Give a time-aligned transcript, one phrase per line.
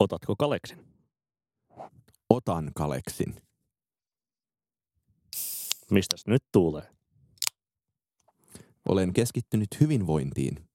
[0.00, 0.86] Otatko Kaleksin?
[2.30, 3.42] Otan Kaleksin.
[5.90, 6.94] Mistäs nyt tulee?
[8.88, 10.68] Olen keskittynyt hyvinvointiin.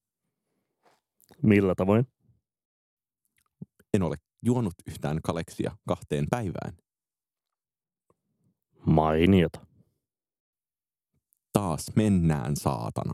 [1.44, 2.08] Millä tavoin?
[3.94, 6.78] En ole juonut yhtään Kaleksia kahteen päivään.
[8.86, 9.66] Mainiota.
[11.54, 13.14] Taas mennään, saatana.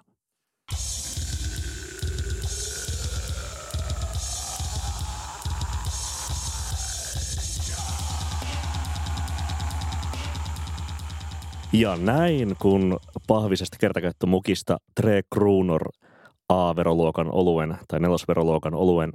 [11.80, 15.90] Ja näin, kun pahvisesta kertakäyttömukista Tre Kruunor
[16.50, 19.14] A-veroluokan oluen tai nelosveroluokan oluen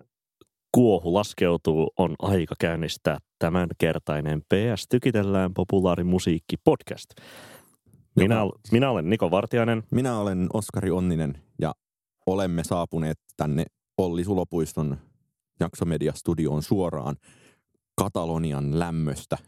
[0.74, 7.10] kuohu laskeutuu, on aika käynnistää tämänkertainen PS Tykitellään populaarimusiikki podcast.
[8.16, 9.82] Minä, Joka- minä olen Niko Vartiainen.
[9.90, 11.74] Minä olen Oskari Onninen ja
[12.26, 13.64] olemme saapuneet tänne
[13.98, 14.96] Olli Sulopuiston
[15.60, 17.16] Jaksomedia-studioon suoraan
[17.96, 19.38] Katalonian lämmöstä,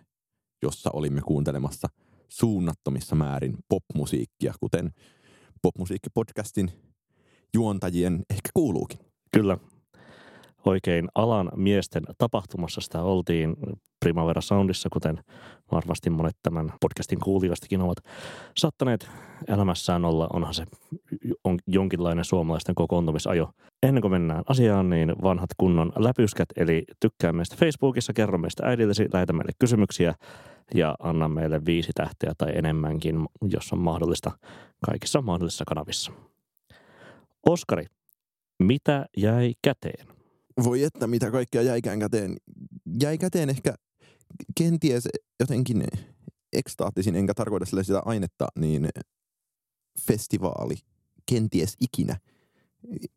[0.62, 1.88] jossa olimme kuuntelemassa
[2.32, 4.90] suunnattomissa määrin popmusiikkia, kuten
[5.62, 6.70] popmusiikkipodcastin
[7.54, 8.98] juontajien ehkä kuuluukin.
[9.32, 9.58] Kyllä,
[10.64, 13.56] oikein alan miesten tapahtumassa sitä oltiin
[14.00, 15.18] Primavera Soundissa, kuten
[15.72, 17.98] varmasti monet tämän podcastin kuulijoistakin ovat
[18.56, 19.10] saattaneet
[19.48, 20.28] elämässään olla.
[20.32, 20.64] Onhan se
[21.44, 23.50] on jonkinlainen suomalaisten kokoontumisajo.
[23.82, 29.08] Ennen kuin mennään asiaan, niin vanhat kunnon läpyskät, eli tykkää meistä Facebookissa, kerro meistä äidillesi,
[29.12, 30.14] lähetä meille kysymyksiä
[30.74, 34.30] ja anna meille viisi tähteä tai enemmänkin, jos on mahdollista,
[34.86, 36.12] kaikissa mahdollisissa kanavissa.
[37.46, 37.86] Oskari,
[38.62, 40.06] mitä jäi käteen?
[40.64, 42.36] Voi että mitä kaikkea jäikään käteen.
[43.02, 43.74] Jäi käteen ehkä
[44.58, 45.08] kenties
[45.40, 45.84] jotenkin
[46.52, 48.88] ekstaattisin, enkä tarkoita sille sitä ainetta, niin
[50.06, 50.74] festivaali
[51.26, 52.16] kenties ikinä.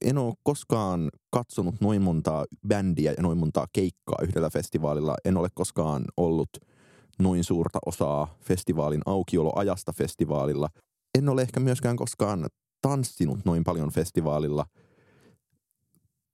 [0.02, 5.16] En ole koskaan katsonut noin montaa bändiä ja noin montaa keikkaa yhdellä festivaalilla.
[5.26, 6.50] En ole koskaan ollut
[7.20, 10.70] noin suurta osaa festivaalin aukioloajasta festivaalilla.
[11.18, 12.48] En ole ehkä myöskään koskaan
[12.82, 14.66] tanssinut noin paljon festivaalilla.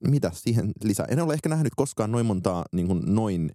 [0.08, 1.06] Mitä siihen lisää?
[1.10, 3.52] En ole ehkä nähnyt koskaan noin montaa niin kuin noin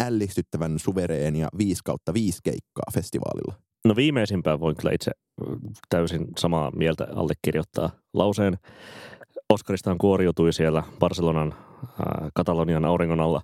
[0.00, 3.54] ällistyttävän suvereenia 5 kautta 5 keikkaa festivaalilla.
[3.84, 5.10] No viimeisimpään voin kyllä itse
[5.88, 8.58] täysin samaa mieltä allekirjoittaa lauseen.
[9.48, 13.42] Oskaristahan kuoriutui siellä Barcelonan äh, Katalonian auringon alla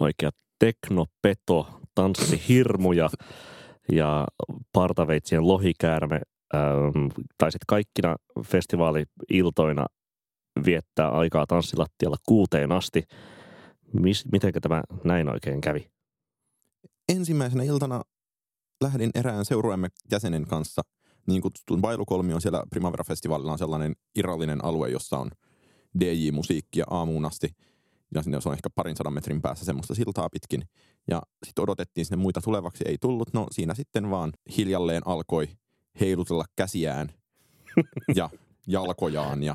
[0.00, 3.10] oikea teknopeto, tanssihirmuja
[3.92, 4.26] ja
[4.72, 6.20] partaveitsien lohikäärme.
[6.54, 7.06] Ähm,
[7.38, 9.86] taisit kaikkina festivaali-iltoina
[10.64, 13.02] viettää aikaa tanssilattialla kuuteen asti.
[13.92, 15.90] Mis, mitenkä tämä näin oikein kävi?
[17.08, 18.02] Ensimmäisenä iltana
[18.82, 20.82] lähdin erään seurueemme jäsenen kanssa
[21.26, 22.40] niin kutsutun bailukolmion.
[22.40, 25.30] Siellä Primavera-festivaalilla on sellainen irrallinen alue, jossa on
[26.00, 27.48] DJ-musiikkia aamuun asti.
[28.14, 30.62] Ja sinne on ehkä parin sadan metrin päässä semmoista siltaa pitkin.
[31.10, 33.32] Ja sitten odotettiin sinne muita tulevaksi, ei tullut.
[33.32, 35.48] No siinä sitten vaan hiljalleen alkoi
[36.00, 37.08] heilutella käsiään
[38.16, 38.30] ja
[38.66, 39.54] jalkojaan ja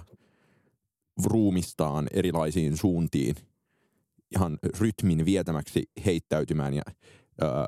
[1.25, 3.35] ruumistaan erilaisiin suuntiin
[4.35, 6.81] ihan rytmin vietämäksi heittäytymään ja,
[7.41, 7.65] ää,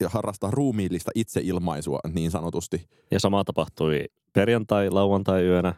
[0.00, 2.88] ja harrastaa ruumiillista itseilmaisua niin sanotusti.
[3.10, 5.74] Ja sama tapahtui perjantai, lauantai yönä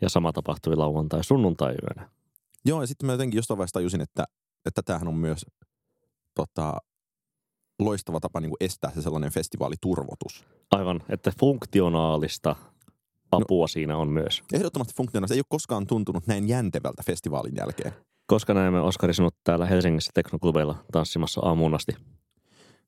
[0.00, 2.13] ja sama tapahtui lauantai, sunnuntai yönä.
[2.64, 4.24] Joo, ja sitten mä jotenkin jostain vaiheessa tajusin, että,
[4.66, 5.46] että tämähän on myös
[6.34, 6.78] tota,
[7.78, 10.44] loistava tapa niin kuin estää se sellainen festivaaliturvotus.
[10.70, 12.56] Aivan, että funktionaalista
[13.32, 14.42] apua no, siinä on myös.
[14.52, 17.92] Ehdottomasti funktionaalista ei ole koskaan tuntunut näin jäntevältä festivaalin jälkeen.
[18.26, 21.96] Koska näemme Oskari sinut täällä Helsingissä teknoklubeilla tanssimassa aamuun asti.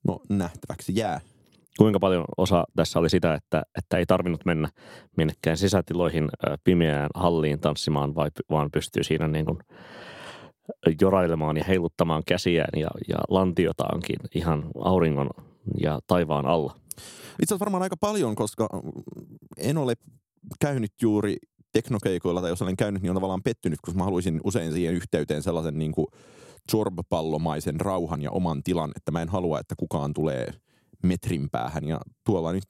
[0.08, 1.20] No nähtäväksi jää.
[1.78, 4.68] Kuinka paljon osa tässä oli sitä, että, että ei tarvinnut mennä
[5.16, 6.28] minnekään sisätiloihin
[6.64, 9.58] pimeään halliin tanssimaan, vai, vaan pystyy siinä niin kuin
[11.00, 15.30] jorailemaan ja heiluttamaan käsiään ja, ja lantiotaankin ihan auringon
[15.80, 16.74] ja taivaan alla.
[17.42, 18.68] Itse asiassa varmaan aika paljon, koska
[19.58, 19.94] en ole
[20.60, 21.36] käynyt juuri
[21.72, 25.42] teknokeikoilla, tai jos olen käynyt, niin on tavallaan pettynyt, koska mä haluaisin usein siihen yhteyteen
[25.42, 26.06] sellaisen niin kuin
[27.78, 30.52] rauhan ja oman tilan, että mä en halua, että kukaan tulee
[31.02, 31.84] metrin päähän.
[31.84, 32.64] Ja tuolla nyt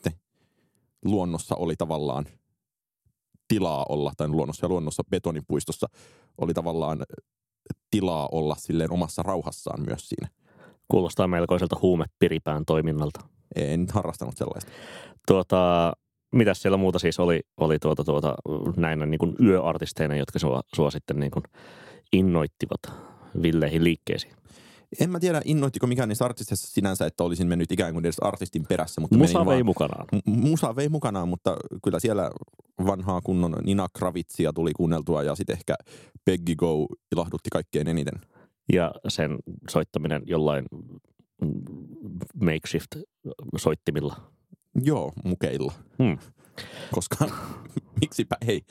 [1.05, 2.27] luonnossa oli tavallaan
[3.49, 5.87] tilaa olla, tai luonnossa ja luonnossa betonipuistossa
[6.39, 7.03] oli tavallaan
[7.91, 10.29] tilaa olla silleen omassa rauhassaan myös siinä.
[10.89, 13.21] Kuulostaa melkoiselta huumepiripään toiminnalta.
[13.57, 14.73] En harrastanut sellaista.
[15.29, 15.93] Tuota,
[16.33, 18.35] mitäs siellä muuta siis oli, oli tuota, tuota,
[18.77, 21.43] näinä niin kuin yöartisteina, jotka sua, sua sitten niin kuin
[22.13, 22.81] innoittivat
[23.43, 24.35] villeihin liikkeisiin?
[25.01, 28.67] En mä tiedä, innoittiko mikään niistä artisteista sinänsä, että olisin mennyt ikään kuin edes artistin
[28.69, 29.01] perässä.
[29.01, 30.07] Mutta Musa vei vaan, mukanaan.
[30.27, 32.31] M- Musa vei mukanaan, mutta kyllä siellä
[32.87, 35.75] vanhaa kunnon Nina Kravitsia tuli kuunneltua ja sitten ehkä
[36.25, 36.87] Peggy Go
[37.17, 38.21] ilahdutti kaikkein eniten.
[38.73, 39.39] ja sen
[39.71, 40.65] soittaminen jollain
[41.43, 41.53] mm,
[42.41, 44.17] makeshift-soittimilla.
[44.85, 45.73] Joo, mukeilla.
[46.03, 46.19] Hmm.
[46.93, 47.17] Koska
[48.01, 48.63] miksipä ei.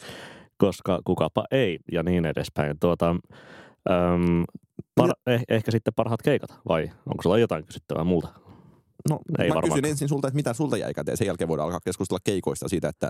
[0.57, 2.79] Koska kukapa ei ja niin edespäin.
[2.79, 4.43] Tuota, äm,
[4.95, 8.27] par, eh, ehkä sitten parhaat keikat vai onko sulla jotain kysyttävää muuta?
[9.09, 9.73] No, ei mä varmaan.
[9.73, 11.17] kysyn ensin sulta, että mitä sulta jäi käteen.
[11.17, 13.09] Sen jälkeen voidaan alkaa keskustella keikoista siitä, että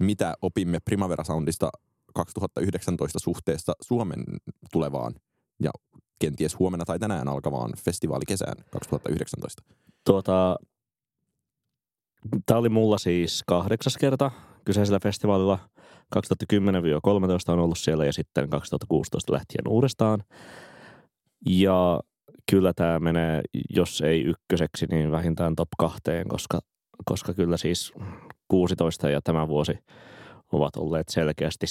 [0.00, 1.70] mitä opimme Primavera Soundista
[2.14, 4.24] 2019 suhteessa Suomen
[4.72, 5.14] tulevaan
[5.62, 5.70] ja
[6.18, 9.62] kenties huomenna tai tänään alkavaan festivaalikesään 2019.
[10.06, 10.56] Tuota,
[12.46, 14.30] Tämä oli mulla siis kahdeksas kerta
[14.64, 15.58] kyseisellä festivaalilla.
[16.16, 20.22] 2010-13 on ollut siellä ja sitten 2016 lähtien uudestaan.
[21.46, 22.00] Ja
[22.50, 26.60] kyllä tämä menee, jos ei ykköseksi, niin vähintään top kahteen, koska,
[27.04, 27.92] koska kyllä siis
[28.48, 29.78] 16 ja tämä vuosi
[30.52, 31.66] ovat olleet selkeästi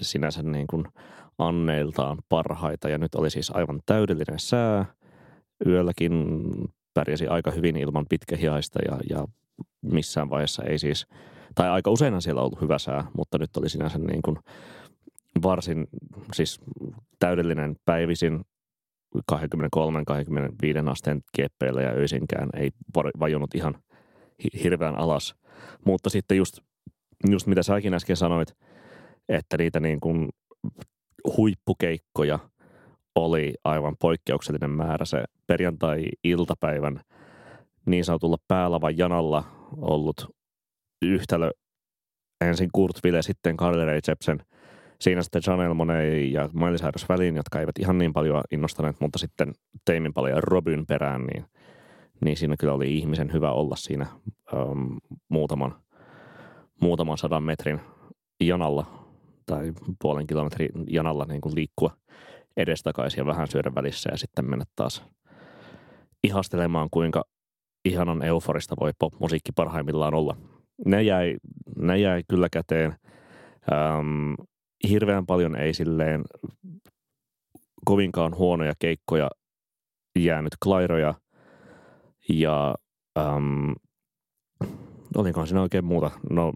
[0.00, 0.84] sinänsä niin kuin
[1.38, 2.88] anneiltaan parhaita.
[2.88, 4.84] Ja nyt oli siis aivan täydellinen sää.
[5.66, 6.34] Yölläkin
[6.94, 9.26] pärjäsi aika hyvin ilman pitkähiaista ja, ja
[9.82, 11.06] missään vaiheessa ei siis,
[11.54, 14.38] tai aika useinhan siellä on ollut hyvä sää, mutta nyt oli sinänsä niin kuin
[15.42, 15.86] varsin
[16.32, 16.60] siis
[17.18, 18.44] täydellinen päivisin
[19.18, 22.70] 23-25 asteen kieppeillä ja öisinkään ei
[23.20, 23.74] vajonnut ihan
[24.62, 25.34] hirveän alas.
[25.86, 26.58] Mutta sitten just,
[27.30, 28.54] just mitä säkin äsken sanoit,
[29.28, 30.28] että niitä niin kuin
[31.36, 32.38] huippukeikkoja
[33.14, 35.04] oli aivan poikkeuksellinen määrä.
[35.04, 37.00] Se perjantai-iltapäivän
[37.86, 39.44] niin sanotulla päälavan janalla
[39.76, 40.34] ollut
[41.02, 41.50] yhtälö
[42.40, 44.42] ensin Kurt Wille, sitten Carly Rae Jepsen–
[45.04, 49.18] siinä sitten Janelle Monet ja Miley Cyrus väliin, jotka eivät ihan niin paljon innostaneet, mutta
[49.18, 49.52] sitten
[49.84, 51.44] teimin paljon Robyn perään, niin,
[52.24, 54.06] niin siinä kyllä oli ihmisen hyvä olla siinä
[54.52, 54.96] um,
[55.28, 55.74] muutaman,
[56.80, 57.80] muutaman sadan metrin
[58.40, 58.86] janalla
[59.46, 59.72] tai
[60.02, 61.96] puolen kilometrin janalla niin kuin liikkua
[62.56, 65.04] edestakaisin ja vähän syödä välissä ja sitten mennä taas
[66.24, 67.24] ihastelemaan, kuinka
[67.84, 70.36] ihanan euforista voi popmusiikki parhaimmillaan olla.
[70.86, 71.36] Ne jäi,
[71.76, 72.94] ne jäi kyllä käteen.
[73.72, 74.34] Um,
[74.88, 76.24] hirveän paljon ei silleen
[77.84, 79.30] kovinkaan huonoja keikkoja
[80.18, 81.14] jäänyt klairoja
[82.28, 82.74] ja
[83.18, 83.74] äm,
[85.16, 86.10] olikohan siinä oikein muuta.
[86.30, 86.52] No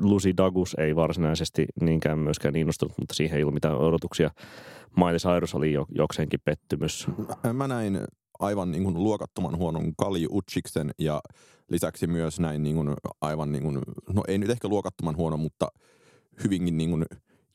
[0.00, 4.30] Lucy Dagus ei varsinaisesti niinkään myöskään innostunut, mutta siihen ei ollut mitään odotuksia.
[4.96, 7.06] Miley Cyrus oli jo, jokseenkin pettymys.
[7.52, 8.00] Mä näin
[8.38, 11.20] aivan niin kuin luokattoman huonon Kalju Utsiksen ja
[11.68, 13.78] lisäksi myös näin niin kuin aivan, niin kuin,
[14.14, 15.68] no ei nyt ehkä luokattoman huono, mutta
[16.44, 17.04] hyvinkin niin kuin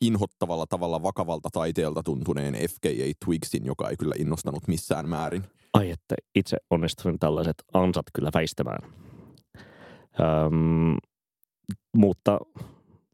[0.01, 5.44] inhottavalla tavalla vakavalta taiteelta tuntuneen FKA Twigsin, joka ei kyllä innostanut missään määrin.
[5.74, 8.92] Ai että itse onnistuin tällaiset ansat kyllä väistämään.
[10.19, 10.97] Öm,
[11.97, 12.39] mutta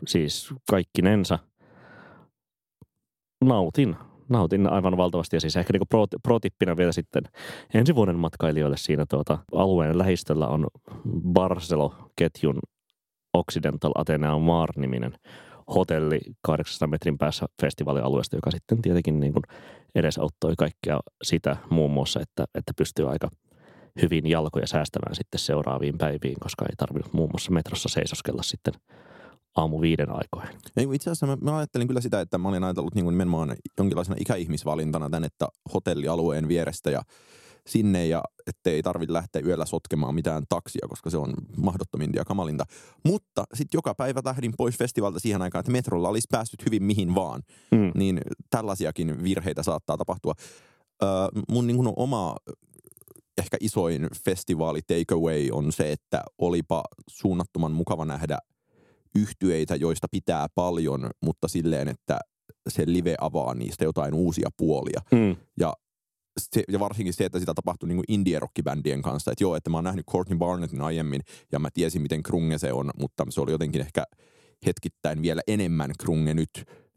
[0.07, 1.39] siis kaikkinensa
[3.43, 3.95] nautin,
[4.29, 5.35] nautin aivan valtavasti.
[5.35, 7.23] Ja siis ehkä niin pro, pro-tippinä vielä sitten
[7.73, 10.67] ensi vuoden matkailijoille siinä tuota, alueen lähistöllä on
[11.33, 12.59] Barcelo-ketjun
[13.33, 15.13] Occidental Atenea Mar-niminen
[15.75, 19.44] hotelli 800 metrin päässä festivaalialueesta, joka sitten tietenkin niin kuin
[19.95, 23.29] edesauttoi kaikkea sitä muun muassa, että, että pystyy aika
[24.01, 28.73] hyvin jalkoja säästämään sitten seuraaviin päiviin, koska ei tarvinnut muun muassa metrossa seisoskella sitten
[29.56, 30.59] aamu viiden aikoihin.
[30.77, 33.56] Ei, itse asiassa mä, mä ajattelin kyllä sitä, että mä olin ajatellut niin kuin nimenomaan
[33.77, 37.01] jonkinlaisena ikäihmisvalintana tänne, että hotellialueen vierestä ja
[37.71, 42.65] sinne ja ettei tarvitse lähteä yöllä sotkemaan mitään taksia, koska se on mahdottominta ja kamalinta.
[43.05, 47.15] Mutta sitten joka päivä lähdin pois festivalta siihen aikaan, että metrolla olisi päässyt hyvin mihin
[47.15, 47.41] vaan.
[47.72, 47.91] Mm.
[47.95, 50.34] Niin tällaisiakin virheitä saattaa tapahtua.
[51.03, 51.10] Öö,
[51.50, 52.36] mun niin kuin oma
[53.38, 58.38] ehkä isoin festivaali takeaway on se, että olipa suunnattoman mukava nähdä
[59.15, 62.19] yhtyeitä, joista pitää paljon, mutta silleen, että
[62.69, 65.01] se live avaa niistä jotain uusia puolia.
[65.12, 65.36] Mm.
[65.60, 65.74] Ja
[66.53, 69.31] se, ja varsinkin se, että sitä tapahtui niin indie-rockibändien kanssa.
[69.31, 71.21] Että joo, että mä oon nähnyt Courtney Barnettin aiemmin
[71.51, 74.03] ja mä tiesin, miten krunge se on, mutta se oli jotenkin ehkä
[74.65, 76.50] hetkittäin vielä enemmän krunge nyt.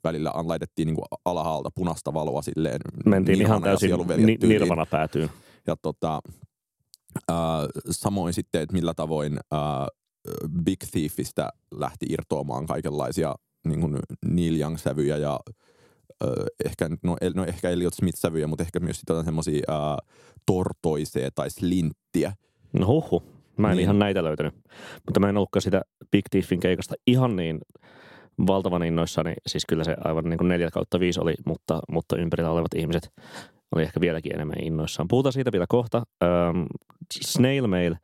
[0.04, 2.80] Välillä laitettiin niin alhaalta punaista valoa silleen.
[3.06, 5.30] Mentiin ihan täysin ni- nirvana päätyyn.
[5.66, 6.20] Ja tota,
[7.30, 7.36] äh,
[7.90, 9.60] samoin sitten, että millä tavoin äh,
[10.64, 13.34] Big Thiefistä lähti irtoamaan kaikenlaisia
[13.66, 15.40] niin kuin Neil Young-sävyjä ja
[16.64, 19.99] ehkä, no, no ehkä Elliot Smith-sävyjä, mutta ehkä myös jotain semmoisia
[20.47, 22.33] tortoisee tai slinttiä.
[22.73, 23.23] No huhu.
[23.56, 23.83] Mä en niin.
[23.83, 24.54] ihan näitä löytänyt.
[25.06, 27.59] Mutta mä en ollutkaan sitä Big Thiefin keikasta ihan niin
[28.47, 29.35] valtavan innoissani.
[29.47, 33.09] Siis kyllä se aivan niin kuin 4 kautta 5 oli, mutta, mutta ympärillä olevat ihmiset
[33.75, 35.09] oli ehkä vieläkin enemmän innoissaan.
[35.09, 36.02] Puhutaan siitä vielä kohta.
[36.23, 36.62] Ähm,
[37.21, 37.94] Snail Mail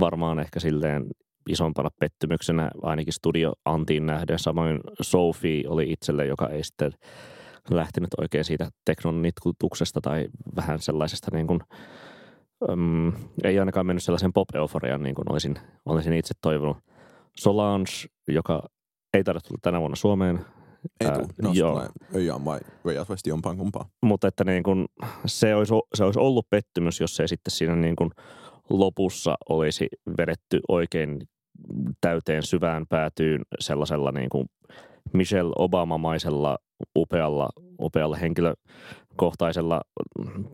[0.00, 1.06] varmaan ehkä silleen
[1.48, 4.38] isompana pettymyksenä ainakin studio Antiin nähden.
[4.38, 6.92] Samoin Sophie oli itselle, joka ei sitten
[7.70, 11.60] lähtenyt oikein siitä teknon nitkutuksesta tai vähän sellaisesta niin kuin,
[12.70, 13.12] um,
[13.44, 16.76] ei ainakaan mennyt sellaisen pop-euforian niin kuin olisin, olisin itse toivonut.
[17.36, 17.90] Solange,
[18.28, 18.62] joka
[19.14, 20.40] ei taida tulla tänä vuonna Suomeen.
[21.00, 21.26] Ei tule.
[21.42, 21.88] No, joo.
[22.14, 23.56] Öjään vai Öjäsvesti jompaan.
[24.02, 24.86] Mutta että niin kuin,
[25.26, 28.10] se, olisi, se olisi ollut pettymys, jos ei sitten siinä niin kuin
[28.70, 31.20] lopussa olisi vedetty oikein
[32.00, 34.46] täyteen syvään päätyyn sellaisella niin kuin
[35.12, 36.58] Michelle Obama-maisella
[36.96, 37.48] upealla,
[37.80, 39.80] upealla henkilökohtaisella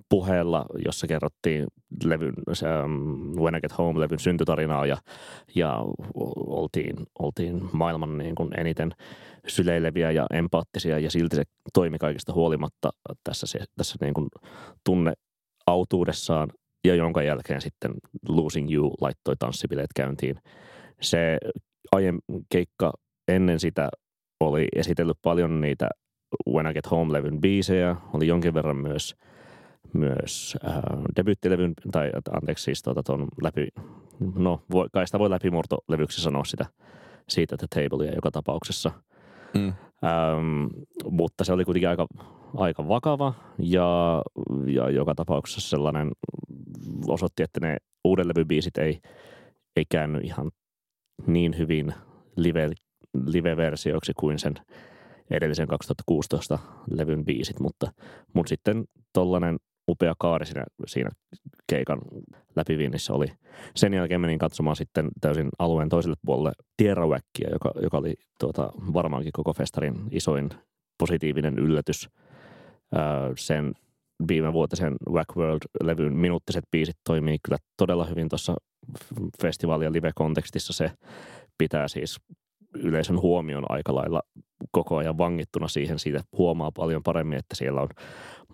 [0.09, 1.66] puheella, jossa kerrottiin
[2.04, 2.35] levyn,
[2.85, 4.97] um, When I Get Home-levyn syntytarinaa ja,
[5.54, 5.85] ja
[6.47, 8.92] oltiin, oltiin maailman niin kuin eniten
[9.47, 11.42] syleileviä ja empaattisia ja silti se
[11.73, 12.90] toimi kaikista huolimatta
[13.25, 14.28] tässä, se, tässä niin kuin
[14.85, 15.12] tunne
[15.66, 16.50] autuudessaan
[16.85, 17.92] ja jonka jälkeen sitten
[18.28, 20.38] Losing You laittoi tanssibileet käyntiin.
[21.00, 21.38] Se
[21.92, 22.92] aiemmin keikka
[23.28, 23.88] ennen sitä
[24.49, 25.89] oli esitellyt paljon niitä
[26.49, 29.17] When I Get Home-levyn biisejä, oli jonkin verran myös,
[29.93, 30.83] myös äh,
[31.17, 33.69] debyttilevyn, tai anteeksi siis tuota, ton läpi,
[34.35, 36.67] no voi, kai sitä voi läpimurtolevyksi sanoa sitä,
[37.29, 38.91] siitä The Tablea joka tapauksessa.
[39.55, 39.69] Mm.
[39.69, 40.67] Ähm,
[41.11, 42.07] mutta se oli kuitenkin aika,
[42.57, 44.23] aika vakava ja,
[44.67, 46.11] ja joka tapauksessa sellainen
[47.09, 49.01] osoitti, että ne uuden levybiisit ei,
[49.77, 50.51] ei käänny ihan
[51.27, 51.95] niin hyvin
[52.37, 52.71] live,
[53.26, 54.54] live-versioiksi kuin sen
[55.31, 56.59] edellisen 2016
[56.90, 57.92] levyn biisit, mutta,
[58.35, 61.11] mutta sitten tollainen upea kaari siinä, siinä
[61.66, 62.00] keikan
[62.57, 63.26] läpiviinnissä oli.
[63.76, 69.33] Sen jälkeen menin katsomaan sitten täysin alueen toiselle puolelle Tierrawackia, joka, joka oli tuota, varmaankin
[69.33, 70.50] koko festarin isoin
[70.99, 72.09] positiivinen yllätys.
[72.97, 73.02] Öö,
[73.37, 73.73] sen
[74.28, 78.54] viime vuotisen Wack World-levyn minuuttiset biisit toimii kyllä todella hyvin tuossa
[79.42, 80.73] festivaali- ja live-kontekstissa.
[80.73, 80.90] Se
[81.59, 82.21] pitää siis
[82.75, 84.23] yleisön huomion aika lailla
[84.71, 85.99] koko ajan vangittuna siihen.
[85.99, 87.88] Siitä huomaa paljon paremmin, että siellä on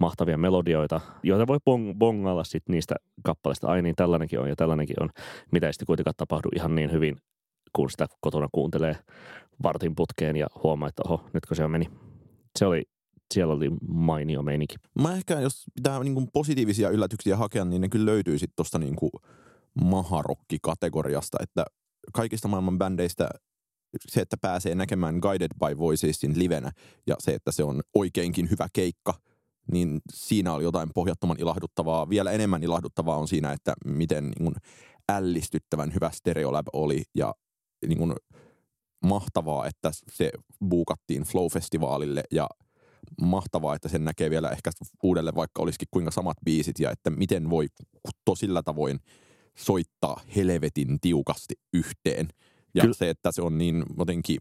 [0.00, 2.94] mahtavia melodioita, joita voi bong- bongailla sit niistä
[3.24, 3.68] kappaleista.
[3.68, 5.10] Ai niin, tällainenkin on ja tällainenkin on.
[5.52, 7.16] Mitä ei sitten kuitenkaan tapahdu ihan niin hyvin,
[7.72, 8.96] kun sitä kotona kuuntelee
[9.62, 11.90] vartin putkeen ja huomaa, että oho, nytkö se on meni.
[12.58, 12.82] Se oli,
[13.34, 14.76] siellä oli mainio meininki.
[15.02, 18.78] Mä ehkä, jos pitää niin kuin positiivisia yllätyksiä hakea, niin ne kyllä löytyy sitten tuosta
[18.78, 18.96] niin
[19.84, 21.64] maharokki-kategoriasta, että
[22.12, 23.28] kaikista maailman bändeistä
[24.08, 26.72] se, että pääsee näkemään Guided by Voicesin livenä
[27.06, 29.14] ja se, että se on oikeinkin hyvä keikka,
[29.72, 32.08] niin siinä oli jotain pohjattoman ilahduttavaa.
[32.08, 34.54] Vielä enemmän ilahduttavaa on siinä, että miten niin kuin
[35.08, 37.34] ällistyttävän hyvä Stereolab oli ja
[37.86, 38.12] niin kuin
[39.04, 40.30] mahtavaa, että se
[40.68, 42.48] buukattiin Flow-festivaalille ja
[43.20, 44.70] mahtavaa, että sen näkee vielä ehkä
[45.02, 47.66] uudelle, vaikka olisikin kuinka samat biisit ja että miten voi
[48.24, 49.00] tosilla tavoin
[49.58, 52.28] soittaa helvetin tiukasti yhteen.
[52.74, 52.94] Ja Kyllä.
[52.94, 54.38] se, että se on niin jotenkin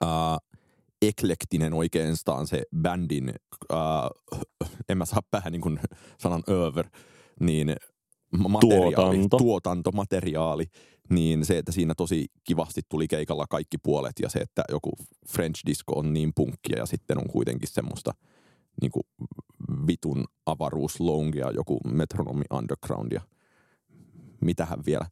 [0.00, 0.38] ää,
[1.02, 3.34] eklektinen oikeastaan se bändin,
[3.72, 4.10] ää,
[4.88, 5.80] en mä saa päähän niin kuin
[6.18, 6.86] sanan over,
[7.40, 7.76] niin
[8.48, 9.38] materiaali, Tuotanto.
[9.38, 10.66] tuotantomateriaali,
[11.10, 14.90] niin se, että siinä tosi kivasti tuli keikalla kaikki puolet ja se, että joku
[15.28, 18.14] French disco on niin punkkia ja sitten on kuitenkin semmoista
[18.80, 19.02] niin kuin
[19.86, 23.20] vitun avaruuslongea, joku metronomi underground ja
[24.40, 25.06] mitähän vielä.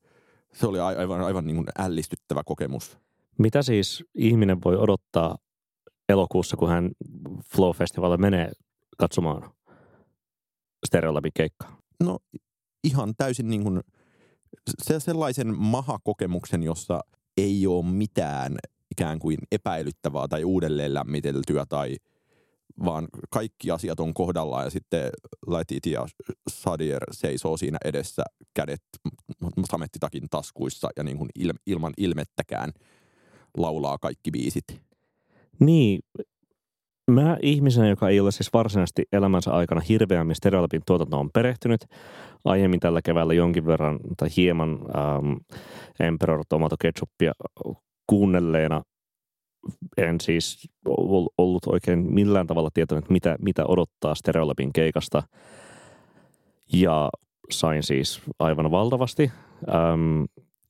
[0.52, 2.98] Se oli aivan, aivan niin kuin ällistyttävä kokemus.
[3.38, 5.38] Mitä siis ihminen voi odottaa
[6.08, 6.90] elokuussa, kun hän
[7.44, 8.50] Flow-festivalille menee
[8.98, 9.50] katsomaan
[10.86, 11.78] Stereolabin keikkaa?
[12.04, 12.18] No
[12.84, 13.80] ihan täysin niin kuin
[14.82, 17.00] se, sellaisen mahakokemuksen, jossa
[17.36, 18.56] ei ole mitään
[18.90, 21.96] ikään kuin epäilyttävää tai uudelleen lämmiteltyä tai
[22.84, 25.10] vaan kaikki asiat on kohdallaan ja sitten
[25.46, 26.06] Laitit ja
[26.50, 28.22] Sadier seisoo siinä edessä
[28.54, 28.82] kädet
[29.70, 32.72] samettitakin taskuissa ja niin kuin il, ilman ilmettäkään
[33.56, 34.64] laulaa kaikki biisit.
[35.60, 36.00] Niin,
[37.10, 41.80] mä ihmisenä, joka ei ole siis varsinaisesti elämänsä aikana hirveämmin Stereolabin tuotantoon perehtynyt,
[42.44, 45.32] aiemmin tällä keväällä jonkin verran tai hieman ähm,
[46.00, 47.32] Emperor Tomato Ketchupia
[48.06, 48.82] kuunnelleena
[49.96, 55.22] en siis ol- ollut oikein millään tavalla tietoinen, että mitä, mitä odottaa Stereolabin keikasta.
[56.72, 57.10] Ja
[57.50, 59.30] sain siis aivan valtavasti.
[59.68, 60.24] Ähm,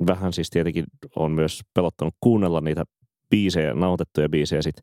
[0.07, 0.85] vähän siis tietenkin
[1.17, 2.85] on myös pelottanut kuunnella niitä
[3.31, 4.77] biisejä, nautettuja biisejä sit,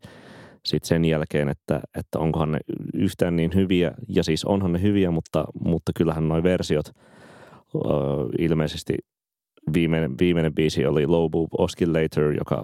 [0.65, 2.59] sit sen jälkeen, että, että onkohan ne
[2.93, 3.91] yhtään niin hyviä.
[4.07, 6.85] Ja siis onhan ne hyviä, mutta, mutta kyllähän nuo versiot
[8.39, 8.97] ilmeisesti
[9.73, 12.63] viimeinen, viimeinen biisi oli Low Boob Oscillator, joka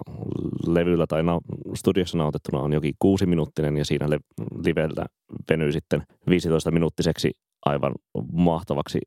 [0.66, 1.40] levyllä tai na-
[1.74, 4.20] studiossa nautettuna on jokin kuusi minuuttinen ja siinä le-
[4.64, 5.06] livellä
[5.50, 7.30] venyy sitten 15 minuuttiseksi
[7.66, 7.92] aivan
[8.32, 9.00] mahtavaksi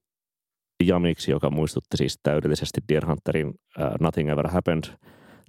[0.84, 3.54] jamiksi, joka muistutti siis täydellisesti Deer Hunterin uh,
[4.00, 4.84] Nothing Ever Happened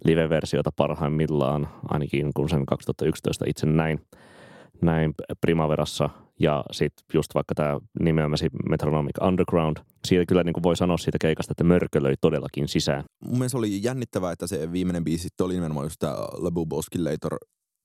[0.04, 4.00] live-versiota parhaimmillaan, ainakin kun sen 2011 itse näin.
[4.82, 9.76] näin Primaverassa ja sitten just vaikka tämä nimeämäsi Metronomic Underground,
[10.06, 13.04] siitä kyllä niin kuin voi sanoa siitä keikasta, että mörkö löi todellakin sisään.
[13.24, 17.36] Mun mielestä oli jännittävää, että se viimeinen biisi oli nimenomaan just tämä Labu Boskillator,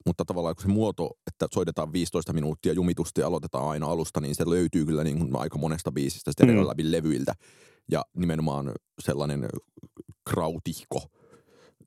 [0.06, 4.36] mutta tavallaan kun se muoto, että soitetaan 15 minuuttia jumitusti ja aloitetaan aina alusta, niin
[4.36, 6.68] se löytyy kyllä niin kuin aika monesta biisistä sitten mm.
[6.68, 7.34] läpi levyiltä.
[7.92, 9.50] Ja nimenomaan sellainen
[10.30, 11.02] krautihko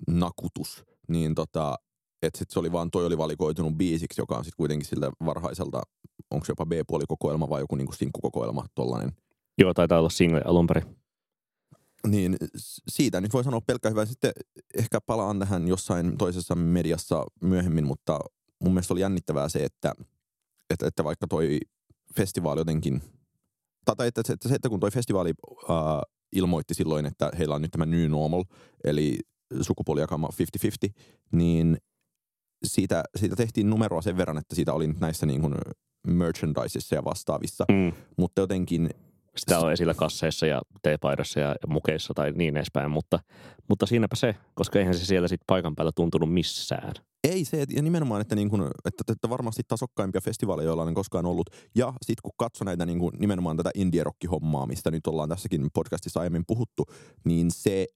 [0.09, 1.77] nakutus, niin tota,
[2.23, 5.83] että sit se oli vaan, toi oli valikoitunut biisiksi, joka on sitten kuitenkin sille varhaiselta,
[6.31, 9.13] onko se jopa B-puolikokoelma vai joku niinku sinkkukokoelma tollainen.
[9.59, 10.97] Joo, taitaa olla single alun perin.
[12.07, 12.37] Niin
[12.89, 14.07] siitä nyt voi sanoa pelkkä hyvä.
[14.07, 14.33] Sitten
[14.79, 18.21] ehkä palaan tähän jossain toisessa mediassa myöhemmin, mutta
[18.61, 19.93] mun mielestä oli jännittävää se, että,
[20.71, 21.59] että, että vaikka toi
[22.17, 23.03] festivaali jotenkin,
[23.85, 25.33] tai että, että se, että kun toi festivaali
[25.71, 25.77] äh,
[26.33, 28.45] ilmoitti silloin, että heillä on nyt tämä New Normal,
[28.85, 29.19] eli
[29.61, 30.29] sukupuolijakama
[30.89, 30.93] 50-50,
[31.33, 31.79] niin
[32.65, 35.55] siitä, siitä tehtiin numeroa sen verran, että siitä oli näissä niin kuin
[36.07, 37.93] merchandisissa ja vastaavissa, mm.
[38.17, 38.91] mutta jotenkin
[39.37, 43.19] sitä on esillä kasseissa ja teepaidossa ja mukeissa tai niin edespäin, mutta,
[43.69, 46.93] mutta siinäpä se, koska eihän se siellä sitten paikan päällä tuntunut missään.
[47.25, 51.27] Ei se, ja nimenomaan, että, niin kuin, että, että varmasti tasokkaimpia festivaaleja, joilla on koskaan
[51.27, 51.51] ollut.
[51.75, 55.69] Ja sitten kun katso näitä niin kuin, nimenomaan tätä indie hommaa mistä nyt ollaan tässäkin
[55.75, 56.85] podcastissa aiemmin puhuttu,
[57.25, 57.87] niin se,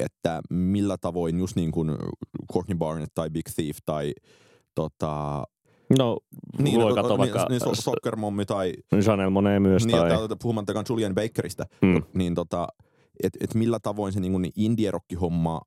[0.00, 1.90] että millä tavoin just niin kuin
[2.52, 4.12] Courtney Barnett tai Big Thief tai
[4.74, 5.44] tota,
[5.98, 6.18] No,
[6.58, 7.46] niin, voi katsoa niin, vaikka...
[7.48, 8.72] Niin, niin Soccer Mommy tai...
[9.00, 9.86] Chanel Monet myös.
[9.86, 10.28] Niin, tai...
[10.42, 11.64] puhumattakaan Julian Bakerista.
[11.82, 12.02] Mm.
[12.14, 12.66] Niin tota,
[13.22, 14.90] että et millä tavoin se niin indie
[15.20, 15.60] homma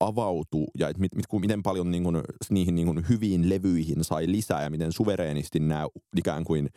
[0.00, 4.26] avautuu ja että mit, mit, miten paljon niin kuin, niihin niin kuin hyviin levyihin sai
[4.26, 6.68] lisää ja miten suvereenisti nämä ikään kuin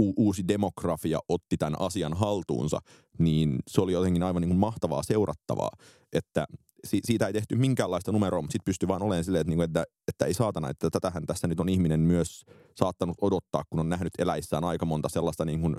[0.00, 2.78] u- uusi demografia otti tämän asian haltuunsa,
[3.18, 5.70] niin se oli jotenkin aivan niin kuin mahtavaa seurattavaa,
[6.12, 6.46] että
[6.84, 9.64] si- siitä ei tehty minkäänlaista numeroa, mutta sitten pystyi vaan olemaan silleen, että, niin kuin,
[9.64, 12.44] että, että ei saatana, että tätähän tässä nyt on ihminen myös
[12.74, 15.76] saattanut odottaa, kun on nähnyt eläissään aika monta sellaista niin kuin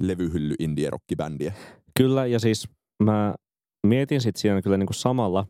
[0.00, 1.52] levyhylly indie rockibändiä.
[1.96, 2.68] Kyllä, ja siis
[3.02, 3.34] mä
[3.86, 5.46] mietin sitten siinä kyllä niin kuin samalla,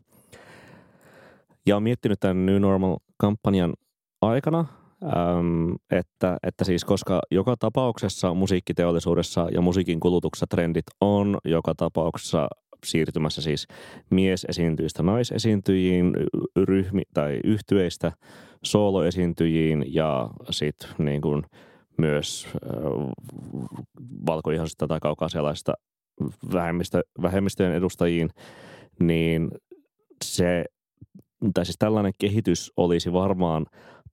[1.67, 3.73] ja olen miettinyt tämän New Normal-kampanjan
[4.21, 4.65] aikana,
[5.03, 12.47] äm, että, että siis koska joka tapauksessa musiikkiteollisuudessa ja musiikin kulutuksessa trendit on joka tapauksessa
[12.85, 13.67] siirtymässä siis
[14.09, 16.13] miesesiintyjistä naisesiintyjiin,
[16.63, 18.11] ryhmi tai yhtyeistä
[18.63, 21.43] sooloesiintyjiin ja sitten niin kuin
[21.97, 22.61] myös äh,
[24.25, 25.73] valkoihoisista tai kaukasialaisista
[26.53, 28.29] vähemmistö, vähemmistöjen edustajiin,
[28.99, 29.51] niin
[30.23, 30.65] se,
[31.53, 33.65] tai siis tällainen kehitys olisi varmaan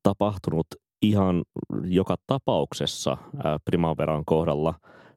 [0.02, 0.66] tapahtunut
[1.02, 1.42] ihan
[1.84, 3.16] joka tapauksessa
[3.64, 4.74] Primaveran kohdalla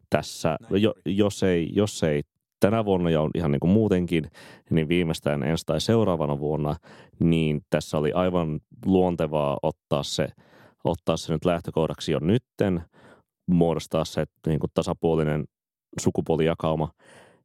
[0.10, 2.22] tässä, jo, jos, ei, jos ei
[2.60, 4.24] tänä vuonna ja ihan niin kuin muutenkin,
[4.70, 6.76] niin viimeistään ensi tai seuraavana vuonna,
[7.20, 10.28] niin tässä oli aivan luontevaa ottaa se,
[10.84, 12.82] ottaa se nyt lähtökohdaksi jo nytten,
[13.48, 15.46] muodostaa se niin kuin tasapuolinen
[16.00, 16.92] sukupuolijakauma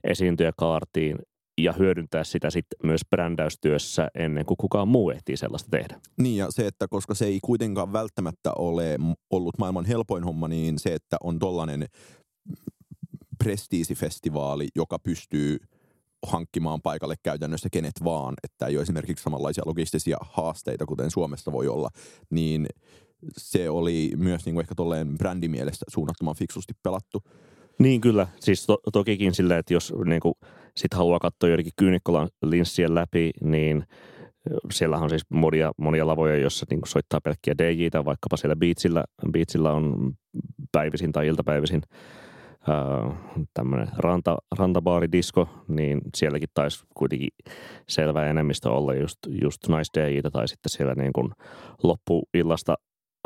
[0.04, 1.18] esiintyjäkaartiin
[1.60, 6.00] ja hyödyntää sitä sitten myös brändäystyössä ennen kuin kukaan muu ehtii sellaista tehdä.
[6.18, 8.98] Niin ja se, että koska se ei kuitenkaan välttämättä ole
[9.30, 11.86] ollut maailman helpoin homma, niin se, että on tollainen
[13.44, 15.58] prestiisifestivaali, joka pystyy
[16.26, 21.68] hankkimaan paikalle käytännössä kenet vaan, että ei ole esimerkiksi samanlaisia logistisia haasteita, kuten Suomessa voi
[21.68, 21.88] olla,
[22.30, 22.66] niin
[23.36, 27.22] se oli myös niin kuin ehkä tolleen brändimielestä suunnattoman fiksusti pelattu.
[27.78, 30.34] Niin kyllä, siis to- tokikin silleen, että jos niin kuin,
[30.76, 33.84] sit haluaa katsoa joidenkin kyynikkolan linssien läpi, niin
[34.72, 39.72] siellä on siis monia, monia lavoja, joissa niin soittaa pelkkiä DJitä, vaikkapa siellä Beatsillä, Beatsillä
[39.72, 40.12] on
[40.72, 41.82] päivisin tai iltapäivisin
[43.54, 47.30] tämmöinen ranta, rantabaaridisko, niin sielläkin taisi kuitenkin
[47.88, 51.30] selvä enemmistö olla just, just naisdjitä tai sitten siellä niin kuin
[51.82, 52.74] loppuillasta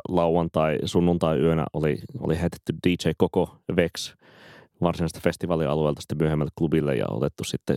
[0.08, 4.14] lauantai, sunnuntai yönä oli, oli heitetty DJ Koko Vex
[4.80, 7.76] varsinaista festivaalialueelta sitten myöhemmälle klubille ja otettu sitten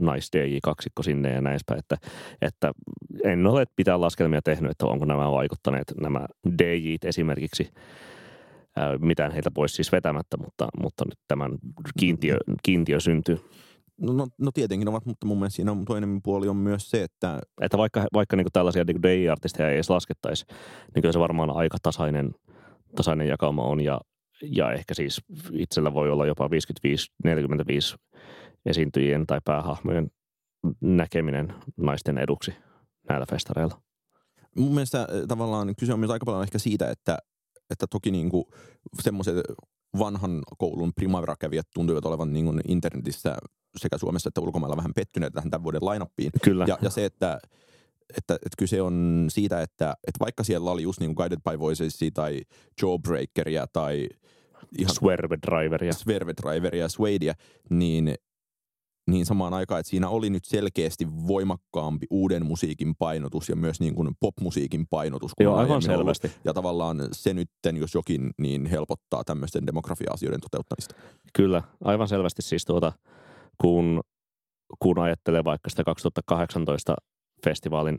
[0.00, 1.96] nais DJ kaksikko sinne ja näin että,
[2.42, 2.72] että
[3.24, 6.26] en ole pitää laskelmia tehnyt, että onko nämä vaikuttaneet nämä
[6.58, 7.68] DJt esimerkiksi
[9.00, 11.58] mitään heitä pois siis vetämättä, mutta, mutta nyt tämän
[11.98, 13.38] kiintiö, kiintiö syntyy.
[14.00, 17.02] No, no, no tietenkin ovat, mutta mun mielestä siinä on toinen puoli on myös se,
[17.02, 17.40] että...
[17.60, 20.44] Että vaikka, vaikka niin tällaisia niin DJ-artisteja ei edes laskettaisi,
[20.94, 22.34] niin kyllä se varmaan aika tasainen,
[22.96, 23.80] tasainen jakauma on.
[23.80, 24.00] Ja,
[24.42, 25.20] ja ehkä siis
[25.52, 26.50] itsellä voi olla jopa 55-45
[28.66, 30.10] esiintyjien tai päähahmojen
[30.80, 32.54] näkeminen naisten eduksi
[33.08, 33.80] näillä festareilla.
[34.56, 37.18] Mun mielestä tavallaan kyse on myös aika paljon ehkä siitä, että
[37.70, 38.44] että toki niin kuin
[39.02, 39.36] semmoiset
[39.98, 43.36] vanhan koulun primavera-kävijät tuntuivat olevan niin kuin internetissä
[43.76, 46.30] sekä Suomessa että ulkomailla vähän pettyneitä tähän tämän vuoden lainappiin.
[46.44, 46.64] Kyllä.
[46.68, 47.38] Ja, ja se, että
[48.18, 51.58] että, että kyse on siitä, että, että vaikka siellä oli just niin kuin Guided by
[51.58, 52.40] Voicesia tai
[52.82, 54.08] Jawbreakeria tai
[54.78, 57.34] ihan Swerve Driveria, Swerve Driveria, Swadea,
[57.70, 58.14] niin
[59.06, 63.94] niin samaan aikaan, että siinä oli nyt selkeästi voimakkaampi uuden musiikin painotus ja myös niin
[63.94, 65.32] kuin popmusiikin painotus.
[65.40, 66.26] Joo, aivan selvästi.
[66.26, 66.40] Ollut.
[66.44, 70.94] Ja tavallaan se nytten, jos jokin, niin helpottaa tämmöisten demografia-asioiden toteuttamista.
[71.32, 72.92] Kyllä, aivan selvästi siis tuota,
[73.60, 74.00] kun,
[74.78, 76.96] kun ajattelee vaikka sitä 2018
[77.44, 77.98] festivaalin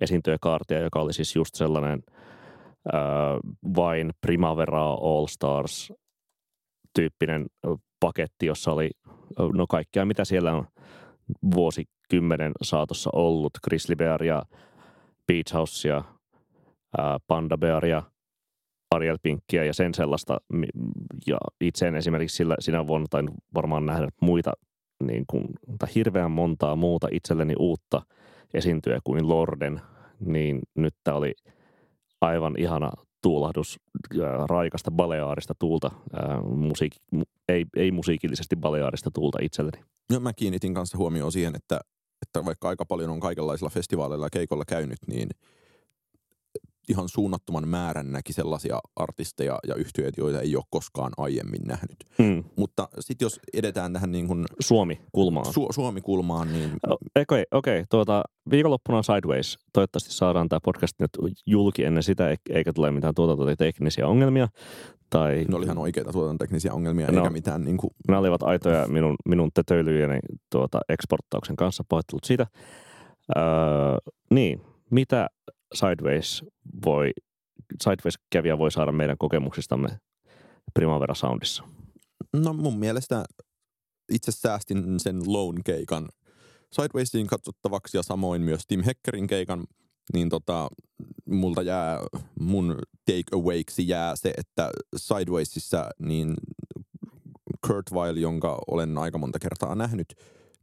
[0.00, 2.02] esiintyjäkaartia, joka oli siis just sellainen
[2.94, 3.00] äh,
[3.76, 5.92] vain Primavera All Stars
[6.94, 7.46] tyyppinen
[8.00, 8.90] paketti, jossa oli
[9.54, 10.66] no kaikkea, mitä siellä on
[11.54, 13.52] vuosikymmenen saatossa ollut.
[13.64, 14.42] Grizzly Bear ja
[15.26, 16.04] Beach Housea,
[17.26, 18.02] Panda Bearia,
[18.90, 20.38] Ariel Pinkkiä ja sen sellaista.
[21.26, 23.22] Ja itse en esimerkiksi sillä, sinä vuonna tai
[23.54, 24.52] varmaan nähdä muita,
[25.04, 25.46] niin kuin,
[25.78, 28.02] tai hirveän montaa muuta itselleni uutta
[28.54, 29.80] esiintyjä kuin Lorden,
[30.20, 31.34] niin nyt tämä oli
[32.20, 32.90] aivan ihana
[33.26, 33.80] tuulahdus
[34.50, 36.92] raikasta baleaarista tuulta, ää, musiik,
[37.48, 39.84] ei, ei musiikillisesti baleaarista tuulta itselleni.
[40.12, 41.80] No, mä kiinnitin kanssa huomioon siihen, että,
[42.22, 45.28] että vaikka aika paljon on kaikenlaisilla festivaaleilla ja keikolla käynyt, niin–
[46.88, 51.96] ihan suunnattoman määrän näki sellaisia artisteja ja yhtiöitä, joita ei ole koskaan aiemmin nähnyt.
[52.18, 52.44] Hmm.
[52.56, 54.44] Mutta sitten jos edetään tähän niin kuin...
[54.60, 55.46] Suomi-kulmaan.
[55.46, 56.70] Su- Suomi-kulmaan, niin...
[56.86, 57.84] Okei, okay, okay.
[57.90, 59.58] tuota, viikonloppuna Sideways.
[59.72, 61.10] Toivottavasti saadaan tämä podcast nyt
[61.46, 64.48] julki ennen sitä, eikä tule mitään tuotantoteknisiä ongelmia.
[65.10, 65.44] Tai...
[65.48, 67.90] Ne oli ihan oikeita tuotantoteknisiä ongelmia, no, eikä mitään niin kuin...
[68.08, 69.50] Ne olivat aitoja minun, minun
[70.50, 72.46] tuota, eksporttauksen kanssa, pahoittelut siitä.
[73.36, 73.42] Öö,
[74.30, 75.28] niin, mitä
[75.74, 76.44] Sideways
[76.84, 77.10] voi,
[77.82, 79.88] Sideways-kävijä voi saada meidän kokemuksistamme
[80.74, 81.64] Primavera Soundissa?
[82.32, 83.24] No mun mielestä
[84.12, 86.08] itse säästin sen Lone keikan
[86.72, 89.64] Sidewaysiin katsottavaksi ja samoin myös Tim Heckerin keikan,
[90.12, 90.68] niin tota,
[91.24, 92.00] multa jää,
[92.40, 96.34] mun take awayksi jää se, että Sidewaysissa niin
[97.66, 100.14] Kurt Weil, jonka olen aika monta kertaa nähnyt,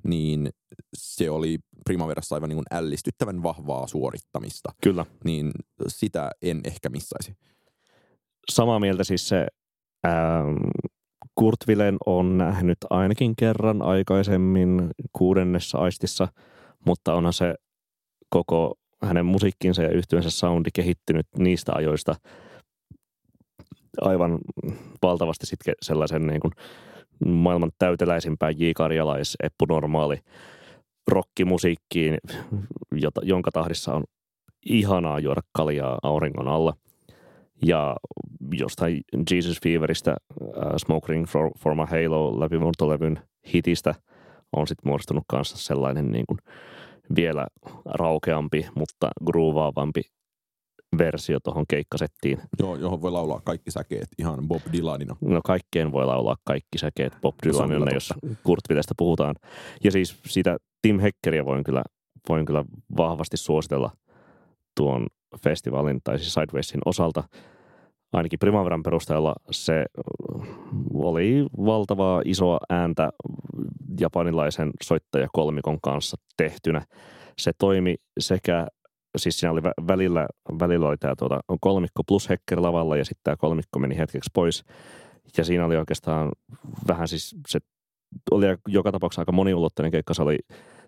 [0.04, 0.50] niin
[0.98, 4.70] se oli Primaverassa aivan niin kuin ällistyttävän vahvaa suorittamista.
[4.84, 5.06] Kyllä.
[5.24, 5.52] Niin
[5.88, 7.34] sitä en ehkä missaisi.
[8.52, 9.48] Samaa mieltä siis se,
[10.08, 10.56] ähm,
[11.36, 16.28] Kurt Willen on nähnyt ainakin kerran aikaisemmin kuudennessa aistissa,
[16.86, 17.56] mutta onhan se
[18.30, 22.16] koko hänen musiikkinsa ja yhtyensä soundi kehittynyt niistä ajoista
[24.02, 24.40] aivan
[25.02, 26.52] valtavasti sitten sellaisen niin kuin
[27.26, 28.64] maailman täyteläisimpään J.
[28.76, 30.18] Karjalais, Eppu Normaali
[31.08, 32.18] rockimusiikkiin,
[32.92, 34.04] jota, jonka tahdissa on
[34.66, 36.74] ihanaa juoda kaljaa auringon alla.
[37.66, 37.96] Ja
[38.52, 40.48] jostain Jesus Feveristä, uh,
[40.78, 43.20] Smoke Ring for, for my Halo läpimurtolevyn
[43.54, 43.96] hitistä
[44.56, 46.40] on sitten muodostunut kanssa sellainen niin kuin
[47.16, 47.48] vielä
[47.86, 50.02] raukeampi, mutta groovaavampi
[50.98, 52.42] versio tuohon keikkasettiin.
[52.60, 55.16] Joo, johon voi laulaa kaikki säkeet ihan Bob Dylanina.
[55.22, 59.36] No kaikkeen voi laulaa kaikki säkeet Bob Dylanina, jos Kurt Willestä puhutaan.
[59.84, 61.84] Ja siis sitä Tim Heckeriä voin kyllä,
[62.30, 62.66] voin kyllä
[62.98, 63.92] vahvasti suositella
[64.78, 65.08] tuon
[65.44, 67.24] festivaalin tai siis Sidewaysin osalta.
[68.14, 69.86] Ainakin Primaveran perusteella se
[70.94, 73.10] oli valtavaa isoa ääntä
[74.00, 76.82] japanilaisen soittajakolmikon kanssa tehtynä.
[77.38, 78.68] Se toimi sekä
[79.18, 80.28] siis siinä oli välillä,
[80.60, 84.64] välillä oli tämä tuota, kolmikko plus Hecker lavalla ja sitten tämä kolmikko meni hetkeksi pois.
[85.38, 86.32] Ja siinä oli oikeastaan
[86.88, 87.60] vähän siis se
[88.32, 90.14] oli joka tapauksessa aika moniulotteinen keikka.
[90.14, 90.38] Se oli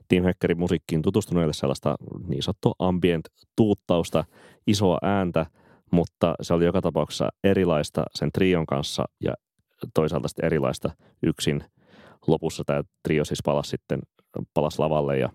[0.08, 1.96] Team Hackerin musiikkiin tutustuneille sellaista
[2.28, 4.24] niin sanottua ambient tuuttausta,
[4.68, 5.46] isoa ääntä,
[5.92, 9.34] mutta se oli joka tapauksessa erilaista sen trion kanssa ja
[9.94, 10.90] toisaalta sitten erilaista
[11.24, 11.64] yksin.
[12.28, 14.00] Lopussa tämä trio siis palasi sitten
[14.54, 15.30] palasi lavalle ja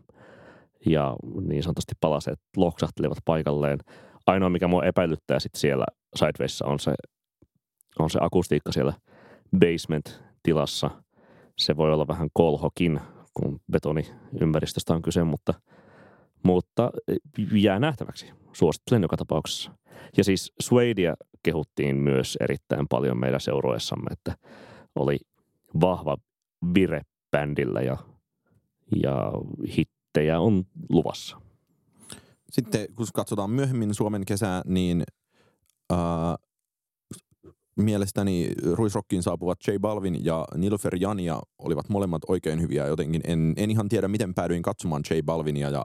[0.86, 3.78] ja niin sanotusti palaseet loksahtelevat paikalleen.
[4.26, 5.84] Ainoa, mikä mua epäilyttää sitten siellä
[6.16, 6.92] Sidewayssa on se,
[7.98, 8.92] on se akustiikka siellä
[9.58, 10.90] basement-tilassa.
[11.58, 13.00] Se voi olla vähän kolhokin,
[13.34, 15.54] kun betoniympäristöstä on kyse, mutta,
[16.42, 16.90] mutta
[17.52, 18.32] jää nähtäväksi.
[18.52, 19.72] Suosittelen joka tapauksessa.
[20.16, 24.34] Ja siis Swadea kehuttiin myös erittäin paljon meidän seuroessamme, että
[24.94, 25.18] oli
[25.80, 26.16] vahva
[26.74, 27.96] vire bändillä ja,
[29.02, 29.32] ja
[29.76, 31.40] hit hittejä on luvassa.
[32.50, 35.02] Sitten kun katsotaan myöhemmin Suomen kesää, niin
[35.92, 35.98] äh,
[37.76, 42.86] mielestäni Ruisrockiin saapuvat J Balvin ja Nilofer Jania olivat molemmat oikein hyviä.
[42.86, 45.84] Jotenkin en, en ihan tiedä, miten päädyin katsomaan J Balvinia ja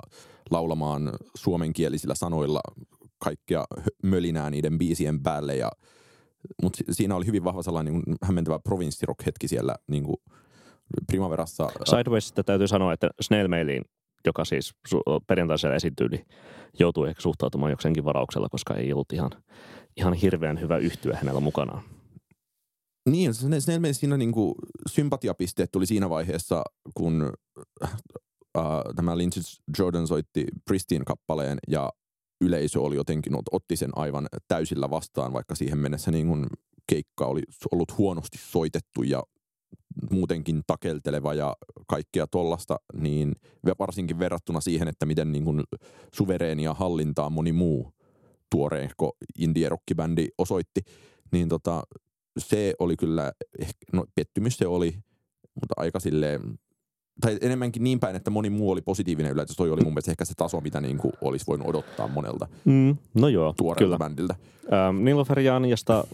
[0.52, 2.62] laulamaan suomenkielisillä sanoilla
[3.18, 3.66] kaikkia
[4.04, 5.56] mölinää niiden biisien päälle.
[5.56, 5.72] Ja,
[6.64, 10.18] mutta siinä oli hyvin vahva sellainen niin hämmentävä provinssirock-hetki siellä niin kuin
[11.08, 11.70] Primaverassa.
[11.84, 13.84] Sidewaysista täytyy sanoa, että Snail Mailiin
[14.26, 14.74] joka siis
[15.28, 16.26] perjantaisella esiintyi, niin
[16.80, 19.32] joutui ehkä suhtautumaan jokseenkin varauksella, koska ei ollut ihan,
[19.98, 21.84] ihan hirveän hyvä yhtyä hänellä mukanaan.
[23.10, 23.32] Niin,
[23.74, 24.56] ilmeisesti siinä niinku
[24.90, 27.34] sympatiapisteet tuli siinä vaiheessa, kun
[27.84, 27.94] äh,
[28.96, 31.90] tämä Lynch Jordan soitti Pristine-kappaleen ja
[32.42, 36.46] yleisö oli jotenkin, otti sen aivan täysillä vastaan, vaikka siihen mennessä niin kuin
[36.90, 39.24] keikka oli ollut huonosti soitettu ja
[40.12, 41.56] muutenkin takelteleva ja
[41.88, 43.36] kaikkea tollasta, niin
[43.80, 45.64] varsinkin verrattuna siihen, että miten niin kuin
[46.16, 47.94] suvereenia hallintaa moni muu
[48.52, 50.82] tuoreehko indie rockibändi osoitti,
[51.32, 51.84] niin tota,
[52.38, 53.34] se oli kyllä,
[53.94, 54.98] no pettymys se oli,
[55.62, 56.42] mutta aika silleen
[57.22, 59.56] tai enemmänkin niin päin, että moni muu oli positiivinen yllätys.
[59.56, 62.98] Toi oli mun mielestä ehkä se taso, mitä niin kuin olisi voinut odottaa monelta mm,
[63.14, 63.98] no joo, tuoreelta kyllä.
[63.98, 64.36] bändiltä.
[64.74, 66.08] Ähm, Nilofer Janjasta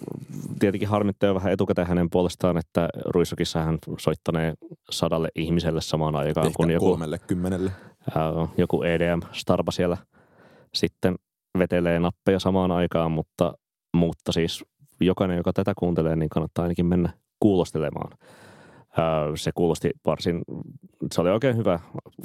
[0.59, 4.53] tietenkin harmittaa jo vähän etukäteen hänen puolestaan, että Ruissokissa hän soittanee
[4.89, 7.71] sadalle ihmiselle samaan aikaan Ehkä kuin joku, kolmelle kymmenelle.
[8.17, 9.97] äh, joku EDM-starpa siellä
[10.73, 11.15] sitten
[11.57, 13.53] vetelee nappeja samaan aikaan, mutta,
[13.93, 14.63] mutta siis
[14.99, 17.09] jokainen, joka tätä kuuntelee, niin kannattaa ainakin mennä
[17.39, 18.17] kuulostelemaan.
[19.35, 20.41] Se kuulosti varsin,
[21.11, 21.79] se oli oikein hyvä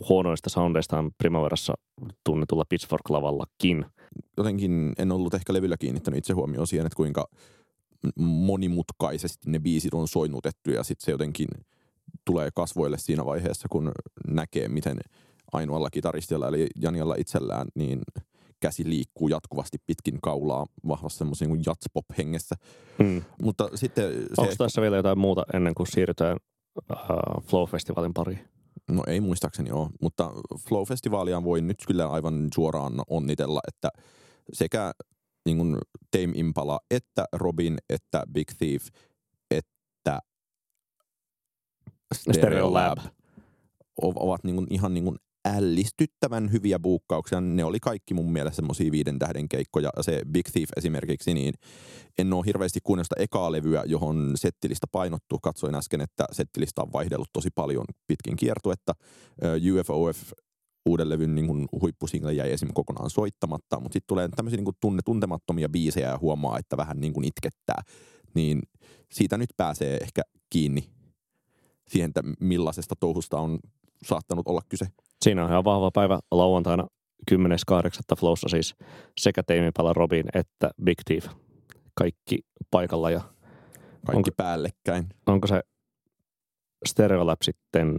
[0.09, 1.74] huonoista soundeistaan Primaverassa
[2.24, 3.85] tunnetulla Pitchfork-lavallakin.
[4.37, 7.29] Jotenkin en ollut ehkä levyllä kiinnittänyt itse huomioon siihen, että kuinka
[8.20, 11.48] monimutkaisesti ne biisit on soinnutettu ja sitten se jotenkin
[12.24, 13.92] tulee kasvoille siinä vaiheessa, kun
[14.29, 14.96] näkee, miten
[15.52, 18.00] ainoalla kitaristilla eli Janialla itsellään, niin
[18.61, 22.57] käsi liikkuu jatkuvasti pitkin kaulaa vahvasti semmoisen niin jatspop hengessä.
[22.98, 23.22] Mm.
[23.42, 24.29] Mutta sitten se...
[24.38, 26.37] Onko tässä vielä jotain muuta ennen kuin siirrytään
[26.76, 28.48] uh, Flow-festivaalin pariin?
[28.90, 30.30] No ei muistaakseni ole, mutta
[30.68, 33.88] Flow-festivaalia voi nyt kyllä aivan suoraan onnitella, että
[34.52, 34.92] sekä
[35.46, 35.78] niin kuin
[36.10, 38.86] Tame Impala, että Robin, että Big Thief,
[39.50, 40.18] että
[42.14, 42.98] Stereolab
[44.02, 47.40] ovat niin kuin ihan niin kuin ällistyttävän hyviä buukkauksia.
[47.40, 49.90] Ne oli kaikki mun mielestä semmoisia viiden tähden keikkoja.
[50.00, 51.54] Se Big Thief esimerkiksi, niin
[52.18, 55.38] en ole hirveästi kuunnellut ekaa levyä, johon settilista painottuu.
[55.42, 58.92] Katsoin äsken, että settilista on vaihdellut tosi paljon pitkin kiertuetta.
[59.72, 60.32] UFOF
[60.87, 62.68] uuden levyn niin kuin huippusingle jäi esim.
[62.74, 67.12] kokonaan soittamatta, mutta sitten tulee tämmöisiä niin tunne, tuntemattomia biisejä ja huomaa, että vähän niin
[67.12, 67.82] kuin itkettää.
[68.35, 68.62] Niin
[69.12, 70.90] siitä nyt pääsee ehkä kiinni
[71.88, 73.59] siihen, että millaisesta touhusta on
[74.04, 74.87] saattanut olla kyse.
[75.26, 76.86] Siinä on ihan vahva päivä lauantaina
[77.30, 77.38] 10.8.
[78.18, 78.74] Flowssa siis
[79.20, 81.26] sekä Teimipala Robin että Big Thief.
[81.94, 82.38] Kaikki
[82.70, 83.20] paikalla ja
[84.06, 85.06] Kaikki Onko- päällekkäin.
[85.26, 85.60] onko se
[86.86, 87.94] Stereolab sitten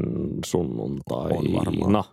[0.45, 1.31] sunnuntai?
[1.31, 1.91] On varmaan.
[1.91, 2.05] No,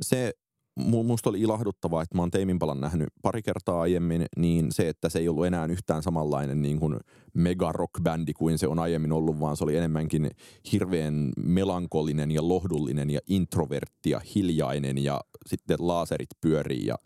[0.00, 0.32] se
[0.76, 5.18] musta oli ilahduttavaa, että mä oon Teiminpalan nähnyt pari kertaa aiemmin, niin se, että se
[5.18, 6.96] ei ollut enää yhtään samanlainen niin kuin
[7.34, 10.30] mega rock-bändi kuin se on aiemmin ollut, vaan se oli enemmänkin
[10.72, 16.96] hirveän melankolinen ja lohdullinen ja introvertti ja hiljainen ja sitten laaserit pyörii ja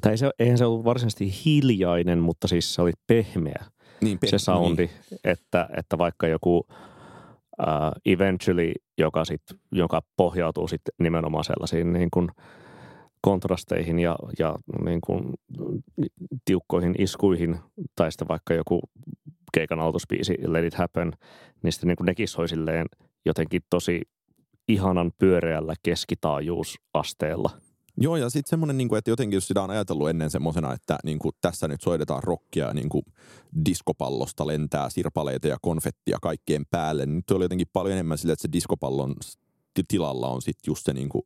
[0.00, 3.64] tai se, eihän se ollut varsinaisesti hiljainen, mutta siis se oli pehmeä
[4.00, 4.90] niin, se soundi,
[5.24, 6.66] että, että vaikka joku uh,
[8.06, 12.28] eventually, joka, sit, joka pohjautuu sit nimenomaan sellaisiin niin kuin
[13.26, 15.34] kontrasteihin ja, ja niin kuin
[16.44, 17.58] tiukkoihin iskuihin,
[17.96, 18.80] tai sitten vaikka joku
[19.52, 21.12] keikan aloituspiisi Let It Happen,
[21.62, 22.86] niin sitten niin kuin nekin soi silleen
[23.24, 24.00] jotenkin tosi
[24.68, 27.50] ihanan pyöreällä keskitaajuusasteella.
[27.96, 31.18] Joo, ja sitten semmoinen, niin että jotenkin jos sitä on ajatellut ennen semmoisena, että niin
[31.18, 33.02] kuin, tässä nyt soitetaan rockia niin kuin,
[33.64, 38.42] diskopallosta lentää sirpaleita ja konfettia kaikkeen päälle, niin nyt oli jotenkin paljon enemmän sille, että
[38.42, 39.14] se diskopallon
[39.74, 41.22] ti- tilalla on sitten just se niin kuin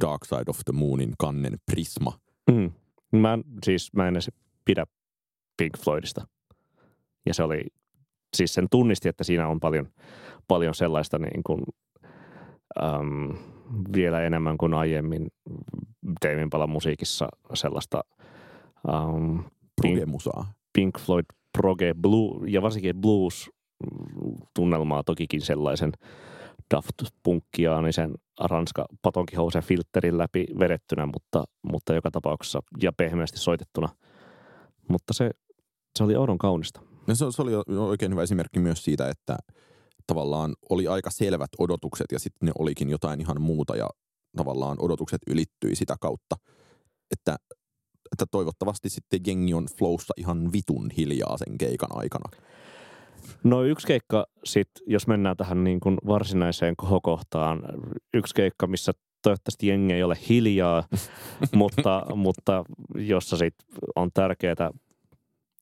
[0.00, 2.12] Dark Side of the Moonin kannen prisma.
[2.50, 2.72] Mm.
[3.12, 4.30] Mä en, siis mä en edes
[4.64, 4.86] pidä
[5.56, 6.26] Pink Floydista.
[7.26, 7.66] Ja se oli,
[8.36, 9.88] siis sen tunnisti, että siinä on paljon,
[10.48, 11.62] paljon sellaista niin kuin,
[12.82, 13.36] äm,
[13.94, 15.28] vielä enemmän kuin aiemmin
[16.24, 18.00] Damien Palan musiikissa sellaista
[18.88, 19.44] äm,
[19.82, 19.98] Pink.
[20.72, 21.24] Pink Floyd
[21.58, 23.50] proge blue, ja varsinkin blues
[24.54, 25.92] tunnelmaa tokikin sellaisen
[26.74, 33.88] Daft Punkkiaanisen ranska patonkihousen filterin läpi vedettynä, mutta, mutta joka tapauksessa ja pehmeästi soitettuna.
[34.88, 35.30] Mutta se,
[35.98, 36.80] se oli oudon kaunista.
[37.06, 39.36] No se, se oli oikein hyvä esimerkki myös siitä, että
[40.06, 43.88] tavallaan oli aika selvät odotukset ja sitten ne olikin jotain ihan muuta ja
[44.36, 46.36] tavallaan odotukset ylittyi sitä kautta,
[47.10, 47.36] että,
[48.12, 52.42] että toivottavasti sitten jengi on flowssa ihan vitun hiljaa sen keikan aikana.
[53.44, 57.62] No yksi keikka sitten, jos mennään tähän niin kuin varsinaiseen kohokohtaan,
[58.14, 60.84] yksi keikka, missä toivottavasti jengi ei ole hiljaa,
[61.54, 64.70] mutta, mutta jossa sitten on tärkeää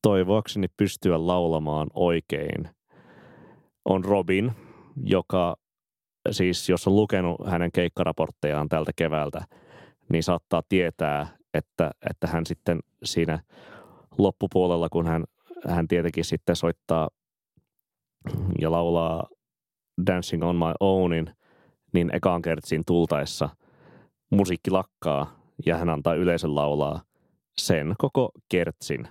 [0.02, 2.68] toivoakseni pystyä laulamaan oikein,
[3.84, 4.52] on Robin,
[5.04, 5.56] joka
[6.30, 9.44] siis, jos on lukenut hänen keikkaraporttejaan tältä keväältä,
[10.08, 13.38] niin saattaa tietää, että, että hän sitten siinä
[14.18, 15.24] loppupuolella, kun hän,
[15.68, 17.08] hän tietenkin sitten soittaa
[18.60, 19.28] ja laulaa
[20.06, 21.30] Dancing on my ownin,
[21.92, 23.48] niin ekaan kertsiin tultaessa
[24.30, 27.02] musiikki lakkaa ja hän antaa yleisön laulaa
[27.58, 29.08] sen koko kertsin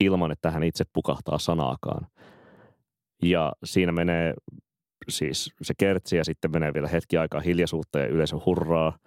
[0.00, 2.06] ilman, että hän itse pukahtaa sanaakaan.
[3.22, 4.34] Ja siinä menee
[5.08, 8.98] siis se kertsi ja sitten menee vielä hetki aikaa hiljaisuutta ja yleisö hurraa.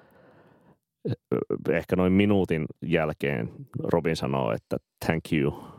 [1.70, 3.50] Ehkä noin minuutin jälkeen
[3.84, 5.71] Robin sanoo, että thank you.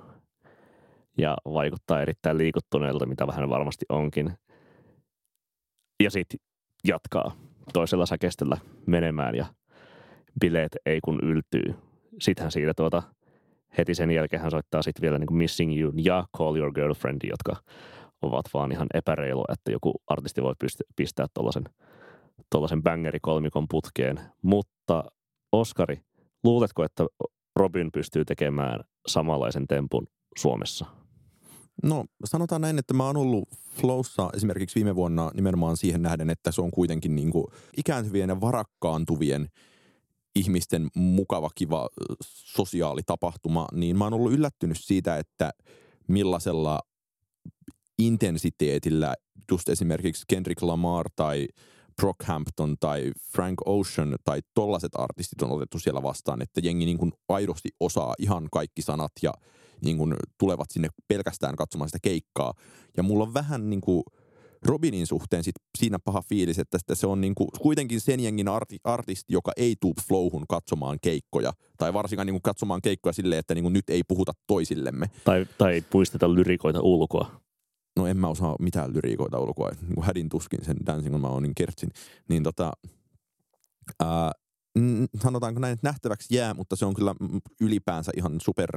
[1.19, 4.33] Ja vaikuttaa erittäin liikuttuneelta, mitä vähän varmasti onkin.
[6.03, 6.41] Ja sitten
[6.89, 7.37] jatkaa
[7.73, 9.47] toisella säkestellä menemään ja
[10.41, 11.75] bileet ei kun yltyy.
[12.21, 13.03] Sittenhän siitä tuota,
[13.79, 17.21] heti sen jälkeen hän soittaa sitten vielä niin kuin Missing You ja Call Your Girlfriend,
[17.31, 17.57] jotka
[18.23, 20.55] ovat vaan ihan epäreilu, että joku artisti voi
[20.97, 21.65] pistää tuollaisen
[22.51, 24.21] tuollaisen bangeri-kolmikon putkeen.
[24.43, 25.05] Mutta
[25.53, 26.01] Oskari,
[26.45, 27.07] luuletko, että
[27.57, 30.07] Robin pystyy tekemään samanlaisen tempun
[30.39, 30.87] Suomessa?
[31.83, 33.49] No sanotaan näin, että mä oon ollut
[33.81, 37.45] Flowssa esimerkiksi viime vuonna nimenomaan siihen nähden, että se on kuitenkin niin kuin
[37.77, 39.49] ikääntyvien ja varakkaantuvien
[40.37, 41.89] ihmisten mukava, kiva
[42.23, 45.51] sosiaalitapahtuma, niin mä oon ollut yllättynyt siitä, että
[46.09, 46.81] millaisella
[47.99, 49.15] intensiteetillä
[49.51, 51.49] just esimerkiksi Kendrick Lamar tai
[51.97, 57.13] Brockhampton tai Frank Ocean tai tollaset artistit on otettu siellä vastaan, että jengi niin kuin
[57.29, 59.35] aidosti osaa ihan kaikki sanat ja
[59.85, 62.55] niin kuin tulevat sinne pelkästään katsomaan sitä keikkaa.
[62.97, 64.03] Ja mulla on vähän niin kuin
[64.63, 68.79] Robinin suhteen sit siinä paha fiilis, että se on niin kuin kuitenkin sen jengin arti,
[68.85, 71.53] artisti, joka ei tuu flowhun katsomaan keikkoja.
[71.79, 75.11] Tai varsinkaan niin kuin katsomaan keikkoja silleen, että niin kuin nyt ei puhuta toisillemme.
[75.25, 77.43] Tai, tai puisteta lyrikoita ulkoa
[77.97, 81.27] no en mä osaa mitään lyriikoita ulkoa, niin kuin hädin tuskin sen Dancing on My
[81.27, 81.91] Ownin kertsin,
[82.29, 82.73] niin tota,
[84.01, 84.33] ää,
[85.23, 87.15] sanotaanko näin, että nähtäväksi jää, mutta se on kyllä
[87.61, 88.71] ylipäänsä ihan super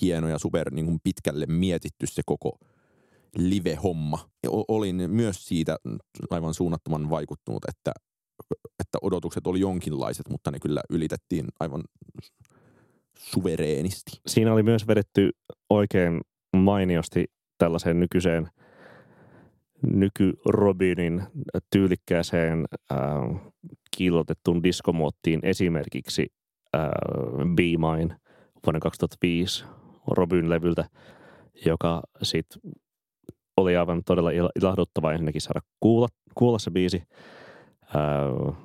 [0.00, 2.58] hieno ja super niin kuin pitkälle mietitty se koko
[3.36, 4.30] live-homma.
[4.68, 5.76] Olin myös siitä
[6.30, 7.92] aivan suunnattoman vaikuttunut, että,
[8.80, 11.84] että odotukset oli jonkinlaiset, mutta ne kyllä ylitettiin aivan
[13.18, 14.20] suvereenisti.
[14.26, 15.30] Siinä oli myös vedetty
[15.70, 16.20] oikein
[16.56, 17.24] mainiosti
[17.58, 18.48] tällaiseen nykyiseen
[19.86, 21.22] nyky-Robinin
[21.72, 22.98] tyylikkääseen äh,
[23.96, 26.26] kiillotettuun diskomuottiin esimerkiksi
[26.76, 26.88] äh,
[27.54, 28.16] Be Mine
[28.66, 29.64] vuoden 2005
[30.06, 30.84] Robin levyltä,
[31.66, 32.72] joka sitten
[33.56, 37.02] oli aivan todella ilahduttava ensinnäkin saada kuulla, kuulla se biisi,
[37.82, 38.56] äh,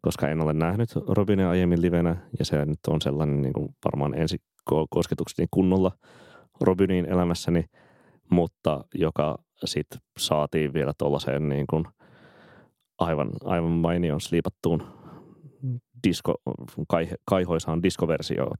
[0.00, 4.14] koska en ole nähnyt Robinia aiemmin livenä ja se nyt on sellainen niin kuin varmaan
[4.14, 4.36] ensi
[4.90, 5.92] kosketukseni kunnolla
[6.60, 7.64] Robinin elämässäni–
[8.30, 11.84] mutta joka sitten saatiin vielä tuollaiseen niin kuin
[12.98, 14.82] aivan, aivan mainion sliipattuun
[16.06, 16.34] disko,
[16.88, 18.56] kai, kaihoisaan diskoversioon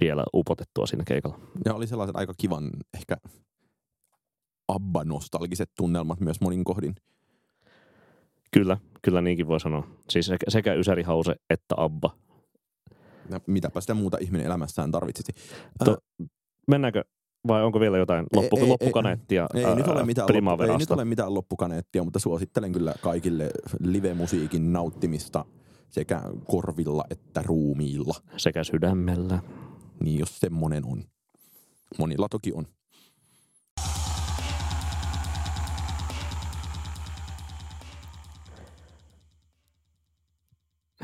[0.00, 1.38] vielä upotettua siinä keikalla.
[1.64, 3.16] Ja oli sellaiset aika kivan ehkä
[4.72, 6.94] Abba-nostalgiset tunnelmat myös monin kohdin.
[8.52, 9.86] Kyllä, kyllä niinkin voi sanoa.
[10.10, 12.10] Siis sekä, sekä Ysäri Hause että Abba.
[13.30, 15.32] Ja mitäpä sitä muuta ihminen elämässään tarvitsisi.
[15.84, 15.96] To,
[16.66, 17.04] mennäänkö
[17.48, 20.90] vai onko vielä jotain loppu, ei, loppukaneettia ei, ei, nyt ole mitään loppu, ei nyt
[20.90, 23.50] ole mitään loppukaneettia, mutta suosittelen kyllä kaikille
[23.80, 25.44] live-musiikin nauttimista
[25.88, 28.14] sekä korvilla että ruumiilla.
[28.36, 29.42] Sekä sydämellä.
[30.00, 31.04] Niin, jos semmonen on.
[31.98, 32.66] Monilla toki on.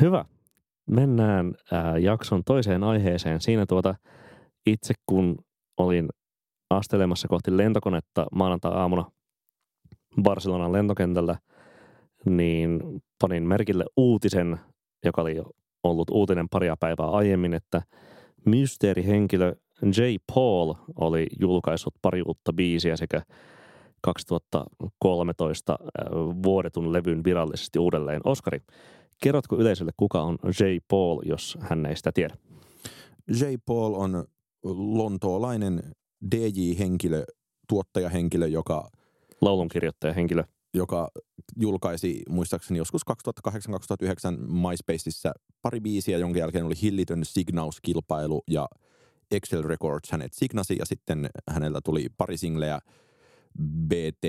[0.00, 0.24] Hyvä.
[0.90, 3.40] Mennään äh, jakson toiseen aiheeseen.
[3.40, 3.94] Siinä tuota
[4.66, 5.38] itse kun
[5.76, 6.09] olin
[6.70, 9.11] astelemassa kohti lentokonetta maanantai-aamuna
[10.22, 11.38] Barcelonan lentokentällä,
[12.24, 12.80] niin
[13.20, 14.61] panin merkille uutisen,
[15.04, 15.42] joka oli
[15.82, 17.82] ollut uutinen paria päivää aiemmin, että
[18.46, 20.00] mysteerihenkilö J.
[20.35, 23.22] Paul oli julkaissut pari uutta biisiä sekä
[24.02, 26.06] 2013 äh,
[26.42, 28.20] vuodetun levyn virallisesti uudelleen.
[28.24, 28.61] Oskari,
[29.22, 30.64] kerrotko yleisölle, kuka on J.
[30.88, 32.37] Paul, jos hän ei sitä tiedä?
[33.40, 33.44] J.
[33.66, 34.24] Paul on
[34.74, 35.82] lontoolainen
[36.34, 37.24] DJ-henkilö,
[37.68, 38.90] tuottajahenkilö, joka...
[39.40, 40.44] Laulunkirjoittajahenkilö.
[40.77, 41.09] Joka
[41.57, 43.03] julkaisi muistaakseni joskus
[43.41, 43.47] 2008-2009
[44.39, 48.68] MySpaceissa pari biisiä, jonka jälkeen oli hillitön Signaus-kilpailu ja
[49.31, 52.81] Excel Records hänet signasi ja sitten hänellä tuli pari singleä
[53.89, 54.24] BT...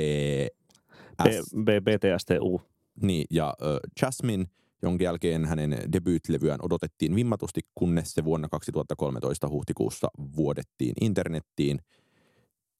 [1.23, 1.27] B,
[1.63, 2.61] B, BTSTU.
[3.01, 4.45] Niin, ja uh, Jasmine–
[4.81, 11.79] jonka jälkeen hänen debyytlevyään odotettiin vimmatusti, kunnes se vuonna 2013 huhtikuussa vuodettiin internettiin.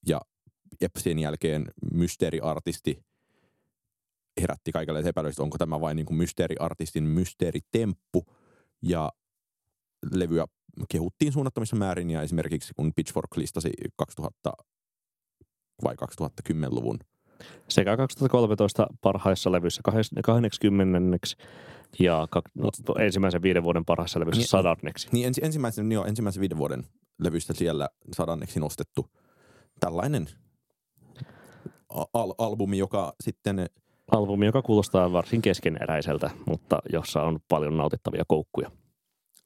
[0.08, 0.22] Ja
[0.98, 3.00] sen jälkeen mysteeriartisti
[4.42, 8.26] herätti kaikille epäilystä, onko tämä vain niin kuin mysteeriartistin mysteeritemppu.
[8.82, 9.12] Ja
[10.14, 10.46] levyä
[10.90, 14.52] kehuttiin suunnattomissa määrin ja esimerkiksi kun Pitchfork listasi 2000
[15.84, 17.00] vai 2010-luvun
[17.70, 19.82] Sekä 2013 parhaissa levyissä
[20.24, 21.18] 20
[22.00, 22.70] ja kak, no,
[23.00, 25.08] ensimmäisen viiden vuoden parhaissa levyissä Niin- sadanneksi.
[25.12, 26.84] Niin ensi, ensimmäisen, joo, ensimmäisen viiden vuoden
[27.20, 29.06] levystä siellä sadanneksi nostettu
[29.80, 30.28] tällainen
[32.14, 33.66] al- albumi, joka sitten,
[34.12, 38.72] Albumi, joka kuulostaa varsin keskeneräiseltä, mutta jossa on paljon nautittavia koukkuja.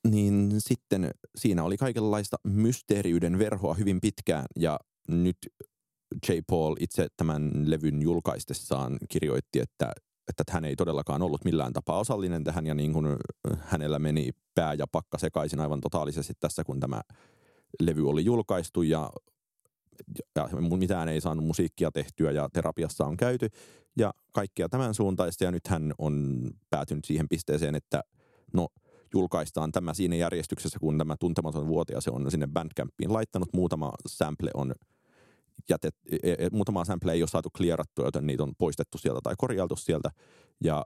[0.07, 5.37] niin sitten siinä oli kaikenlaista mysteeriyden verhoa hyvin pitkään ja nyt
[6.29, 6.31] J.
[6.47, 9.91] Paul itse tämän levyn julkaistessaan kirjoitti, että,
[10.29, 13.07] että hän ei todellakaan ollut millään tapaa osallinen tähän ja niin kuin
[13.59, 17.01] hänellä meni pää ja pakka sekaisin aivan totaalisesti tässä, kun tämä
[17.79, 19.09] levy oli julkaistu ja,
[20.35, 23.49] ja mitään ei saanut musiikkia tehtyä ja terapiassa on käyty
[23.97, 28.03] ja kaikkea tämän suuntaista ja nyt hän on päätynyt siihen pisteeseen, että
[28.53, 28.67] no
[29.13, 33.49] julkaistaan tämä siinä järjestyksessä, kun tämä tuntematon vuotia se on sinne Bandcampiin laittanut.
[33.53, 34.73] Muutama sample on
[35.69, 39.35] jätet, e- e- muutama sample ei ole saatu clearattua, joten niitä on poistettu sieltä tai
[39.37, 40.09] korjailtu sieltä.
[40.63, 40.85] Ja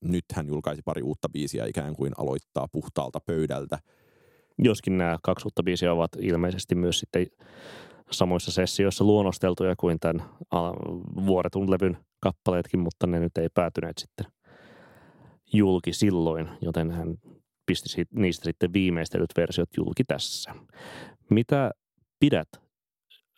[0.00, 3.78] nyt hän julkaisi pari uutta biisiä ikään kuin aloittaa puhtaalta pöydältä.
[4.58, 7.26] Joskin nämä kaksi uutta biisiä ovat ilmeisesti myös sitten
[8.10, 10.28] samoissa sessioissa luonnosteltuja kuin tämän
[11.26, 14.26] vuoretun levyn kappaleetkin, mutta ne nyt ei päätyneet sitten
[15.52, 17.16] julki silloin, joten hän
[17.66, 20.54] pisti niistä sitten viimeistelyt versiot julki tässä.
[21.30, 21.70] Mitä
[22.20, 22.48] pidät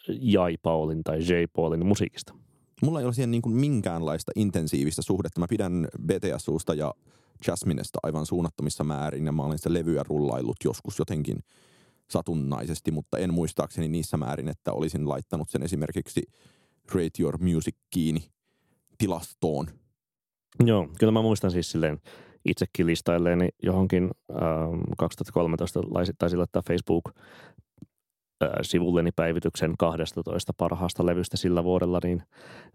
[0.08, 1.44] Jai Paulin tai J.
[1.52, 2.34] Paulin musiikista?
[2.82, 5.40] Mulla ei ole siihen niin kuin minkäänlaista intensiivistä suhdetta.
[5.40, 6.94] Mä pidän BTSUsta ja
[7.46, 11.38] Jasminesta aivan suunnattomissa määrin ja mä olen sitä levyä rullaillut joskus jotenkin
[12.12, 16.22] satunnaisesti, mutta en muistaakseni niissä määrin, että olisin laittanut sen esimerkiksi
[16.94, 18.24] Rate Your Music kiinni
[18.98, 19.66] tilastoon.
[20.64, 22.00] Joo, kyllä mä muistan siis silleen
[22.44, 27.04] itsekin listailleeni johonkin ähm, 2013 laisi- taisin laittaa Facebook
[28.42, 32.22] äh, sivulleni päivityksen 12 parhaasta levystä sillä vuodella, niin,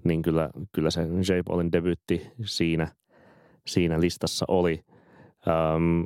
[0.03, 1.39] niin kyllä, kyllä se J.
[1.45, 2.87] Paulin debyytti siinä,
[3.67, 4.79] siinä listassa oli.
[5.47, 6.03] Ähm,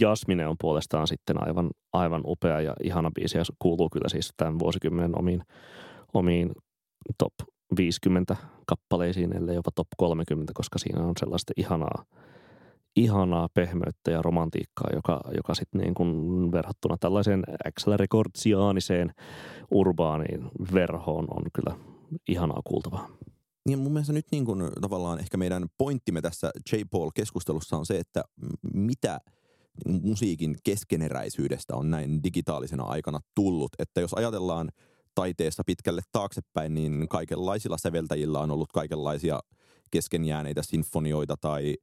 [0.00, 4.58] Jasmine on puolestaan sitten aivan, aivan upea ja ihana biisi ja kuuluu kyllä siis tämän
[4.58, 5.42] vuosikymmenen omiin,
[6.14, 6.52] omiin
[7.18, 7.32] top
[7.76, 12.04] 50 kappaleisiin, ellei jopa top 30, koska siinä on sellaista ihanaa,
[12.96, 19.14] ihanaa pehmeyttä ja romantiikkaa, joka, joka sitten niin kuin verrattuna tällaiseen Axel Recordsiaaniseen
[19.70, 21.76] urbaaniin verhoon on kyllä
[22.28, 23.08] ihanaa kuultavaa.
[23.66, 26.76] Niin mun mielestä nyt niin kuin, tavallaan ehkä meidän pointtimme tässä J.
[26.90, 28.22] Paul-keskustelussa on se, että
[28.74, 29.18] mitä
[29.86, 33.70] musiikin keskeneräisyydestä on näin digitaalisena aikana tullut.
[33.78, 34.70] Että jos ajatellaan
[35.14, 39.40] taiteessa pitkälle taaksepäin, niin kaikenlaisilla säveltäjillä on ollut kaikenlaisia
[39.90, 41.76] keskenjääneitä sinfonioita tai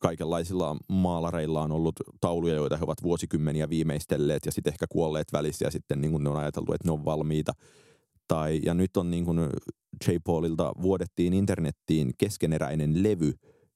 [0.00, 5.64] kaikenlaisilla maalareilla on ollut tauluja, joita he ovat vuosikymmeniä viimeistelleet ja sitten ehkä kuolleet välissä
[5.64, 7.52] ja sitten niin ne on ajateltu, että ne on valmiita.
[8.28, 9.38] Tai, ja nyt on niin kuin
[10.08, 10.10] J.
[10.24, 13.32] Paulilta vuodettiin internettiin keskeneräinen levy,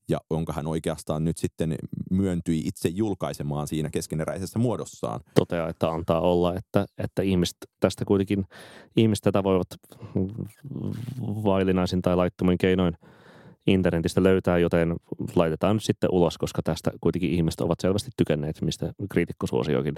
[0.08, 1.74] ja jonka hän oikeastaan nyt sitten
[2.10, 5.20] myöntyi itse julkaisemaan siinä keskeneräisessä muodossaan.
[5.34, 8.44] Toteaa, että antaa olla, että, että ihmiset tästä kuitenkin,
[8.96, 9.68] ihmiset tätä voivat
[11.44, 12.94] vaillinaisin tai laittomin keinoin
[13.66, 14.96] internetistä löytää, joten
[15.36, 19.94] laitetaan nyt sitten ulos, koska tästä kuitenkin ihmiset ovat selvästi tykänneet, mistä kriitikko suosiokin.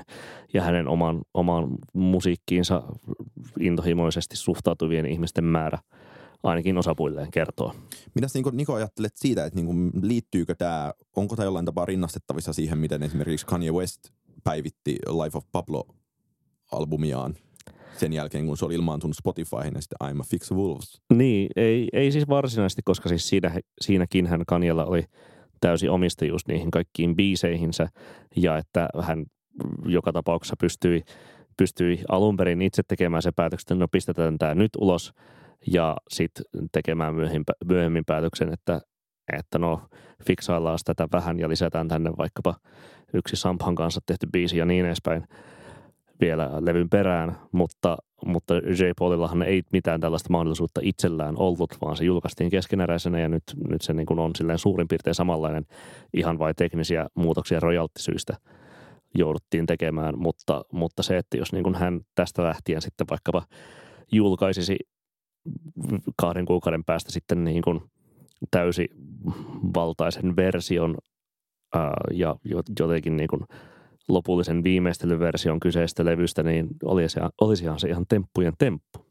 [0.54, 2.82] Ja hänen oman, oman musiikkiinsa
[3.60, 5.78] intohimoisesti suhtautuvien ihmisten määrä
[6.42, 7.74] ainakin osapuilleen kertoo.
[8.14, 12.78] Mitäs niin Niko ajattelet siitä, että niin liittyykö tämä, onko tämä jollain tapaa rinnastettavissa siihen,
[12.78, 14.00] miten esimerkiksi Kanye West
[14.44, 17.34] päivitti Life of Pablo-albumiaan
[17.96, 21.00] sen jälkeen, kun se oli ilmaantunut Spotifyhin ja sitten I'm a Fix Wolves.
[21.14, 25.04] Niin, ei, ei siis varsinaisesti, koska siis siinä, siinäkin hän Kanjella oli
[25.60, 27.88] täysi omistajuus niihin kaikkiin biiseihinsä
[28.36, 29.24] ja että hän
[29.86, 31.02] joka tapauksessa pystyi,
[31.56, 35.12] pystyi alun perin itse tekemään se päätöksen, että no pistetään tämä nyt ulos
[35.66, 37.14] ja sitten tekemään
[37.64, 38.80] myöhemmin, päätöksen, että,
[39.38, 39.82] että no
[40.26, 42.54] fiksaillaan tätä vähän ja lisätään tänne vaikkapa
[43.14, 45.24] yksi Samphan kanssa tehty biisi ja niin edespäin
[46.20, 47.96] vielä levyn perään, mutta,
[48.26, 48.90] mutta J.
[48.98, 53.92] Paulillahan ei mitään tällaista mahdollisuutta itsellään ollut, vaan se julkaistiin keskeneräisenä ja nyt, nyt se
[53.92, 55.66] niin kuin on silleen suurin piirtein samanlainen
[56.14, 58.36] ihan vain teknisiä muutoksia royaltisyistä
[59.14, 63.42] jouduttiin tekemään, mutta, mutta se, että jos niin kuin hän tästä lähtien sitten vaikkapa
[64.12, 64.76] julkaisisi
[66.16, 67.80] kahden kuukauden päästä sitten niin kuin
[68.50, 70.96] täysivaltaisen version
[71.74, 72.36] ää, ja
[72.78, 73.42] jotenkin niin kuin
[74.08, 79.10] lopullisen viimeistelyversion kyseistä levystä, niin olisi, olisihan se ihan temppujen temppu.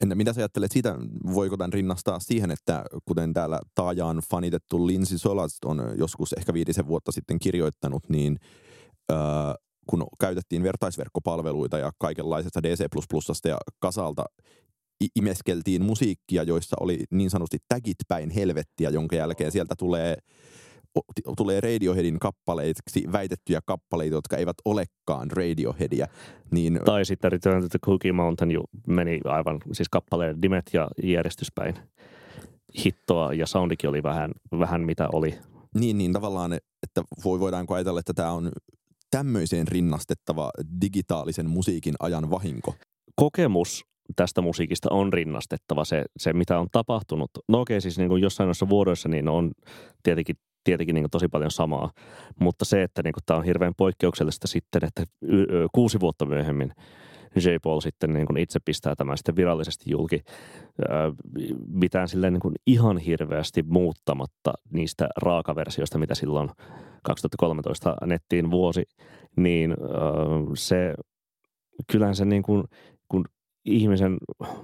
[0.00, 0.96] Entä mitä sä ajattelet siitä,
[1.34, 6.86] voiko tämän rinnastaa siihen, että kuten täällä taajaan fanitettu Lindsay Solast on joskus ehkä viitisen
[6.86, 8.38] vuotta sitten kirjoittanut, niin
[9.12, 9.18] öö,
[9.86, 12.84] kun käytettiin vertaisverkkopalveluita ja kaikenlaisesta DC++
[13.48, 14.24] ja kasalta
[15.16, 20.16] imeskeltiin musiikkia, joissa oli niin sanotusti tagit päin helvettiä, jonka jälkeen sieltä tulee
[21.36, 26.06] tulee Radioheadin kappaleiksi väitettyjä kappaleita, jotka eivät olekaan Radioheadia.
[26.50, 26.80] Niin...
[26.84, 31.74] Tai sitten Return to the Cookie Mountain jo meni aivan, siis kappaleen dimet ja järjestyspäin
[32.84, 35.38] hittoa ja soundikin oli vähän, vähän mitä oli.
[35.74, 38.52] Niin, niin tavallaan, että voi, voidaanko ajatella, että tämä on
[39.10, 42.74] tämmöiseen rinnastettava digitaalisen musiikin ajan vahinko?
[43.14, 43.84] Kokemus
[44.16, 47.30] tästä musiikista on rinnastettava se, se mitä on tapahtunut.
[47.48, 49.52] No okei, siis niin kuin jossain noissa vuodoissa niin on
[50.02, 51.90] tietenkin, tietenkin niin tosi paljon samaa,
[52.40, 55.04] mutta se, että niin tämä on hirveän poikkeuksellista sitten, että
[55.72, 56.72] kuusi vuotta myöhemmin
[57.36, 57.48] J.
[57.62, 60.22] Paul sitten niin kuin itse pistää tämän sitten virallisesti julki
[61.68, 66.50] mitään silleen niin kuin ihan hirveästi muuttamatta niistä raakaversioista, mitä silloin
[67.02, 68.82] 2013 nettiin vuosi,
[69.36, 69.76] niin
[70.54, 70.94] se
[71.92, 72.64] kyllähän se niin kuin,
[73.66, 74.16] ihmisen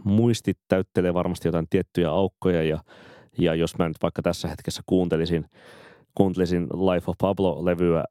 [0.05, 2.79] muistit täyttelee varmasti jotain tiettyjä aukkoja ja,
[3.39, 5.45] ja jos mä nyt vaikka tässä hetkessä kuuntelisin,
[6.15, 8.05] kuuntelisin Life of Pablo-levyä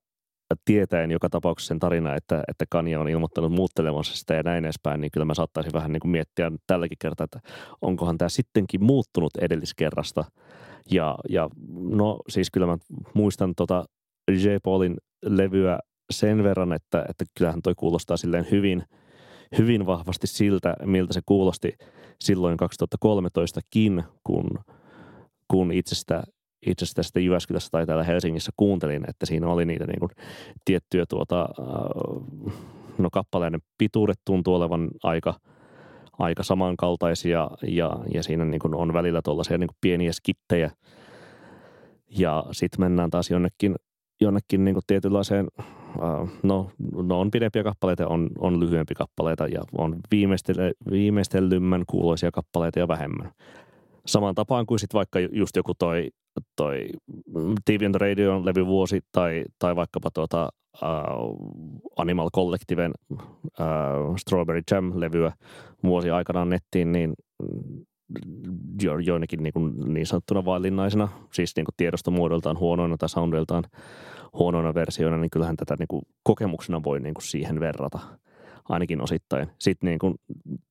[0.66, 5.02] tietäen joka tapauksessa sen tarina, että, että Kanye on ilmoittanut muuttelevansa sitä ja näin edespäin,
[5.02, 7.40] niin kyllä mä saattaisin vähän niin kuin miettiä tälläkin kertaa, että
[7.82, 10.26] onkohan tämä sittenkin muuttunut edelliskerrasta.
[10.92, 12.78] Ja, ja no siis kyllä mä
[13.14, 13.86] muistan tota
[14.32, 14.48] J.
[14.64, 15.80] Paulin levyä
[16.12, 18.84] sen verran, että, että kyllähän toi kuulostaa silleen hyvin,
[19.58, 21.74] hyvin vahvasti siltä, miltä se kuulosti
[22.20, 22.58] silloin
[23.06, 24.50] 2013kin, kun,
[25.48, 26.24] kun itse sitä
[26.66, 30.12] itse asiassa tästä Jyväskylässä tai täällä Helsingissä kuuntelin, että siinä oli niitä niin kuin
[30.66, 32.24] tiettyjä tuota, äh,
[32.98, 35.34] no kappaleiden pituudet tuntuu olevan aika,
[36.20, 40.72] aika samankaltaisia ja, ja siinä niin kuin on välillä tuollaisia niin kuin pieniä skittejä.
[42.10, 43.76] Ja sitten mennään taas jonnekin,
[44.22, 45.48] jonnekin niin kuin tietynlaiseen,
[46.44, 46.72] no,
[47.04, 50.00] no on pidempiä kappaleita, on, on lyhyempiä kappaleita ja on
[50.92, 53.32] viimeistellymmän kuuloisia kappaleita ja vähemmän.
[54.06, 56.10] Samaan tapaan kuin sitten vaikka just joku toi
[56.56, 56.90] toi
[57.66, 60.50] TV on Radio levyvuosi tai, tai vaikkapa tuota,
[60.82, 61.38] uh,
[61.98, 63.20] Animal Collectiven uh,
[64.18, 65.32] Strawberry Jam-levyä
[65.84, 67.14] vuosi aikanaan nettiin, niin
[68.82, 73.64] jo, joinakin niin, kuin niin sanottuna vaillinnaisena, siis niin kuin tiedostomuodoltaan huonoina tai soundiltaan
[74.34, 78.00] huonoina versioina, niin kyllähän tätä niin kuin kokemuksena voi niin kuin siihen verrata
[78.70, 79.48] ainakin osittain.
[79.60, 80.16] Sitten niin kuin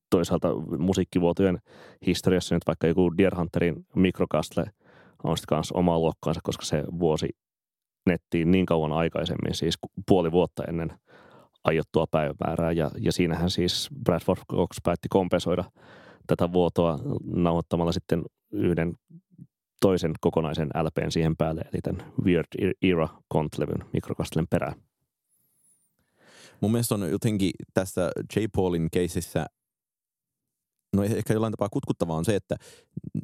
[0.09, 0.47] toisaalta
[0.77, 1.59] musiikkivuotojen
[2.05, 4.65] historiassa nyt vaikka joku Deer Hunterin Microcastle–
[5.23, 7.29] on sitten kanssa omaa luokkaansa, koska se vuosi
[8.05, 10.93] nettiin niin kauan aikaisemmin, siis puoli vuotta ennen
[11.63, 12.71] aiottua päivämäärää.
[12.71, 15.63] Ja, ja siinähän siis Bradford Cox päätti kompensoida
[16.27, 18.93] tätä vuotoa nauhoittamalla sitten yhden
[19.81, 24.81] toisen kokonaisen LPn siihen päälle, eli tämän Weird Era Contlevyn mikrokastelen perään.
[26.61, 28.39] Mun mielestä on jotenkin tässä J.
[28.55, 29.45] Paulin keisissä
[30.95, 32.55] no ehkä jollain tapaa kutkuttavaa on se, että,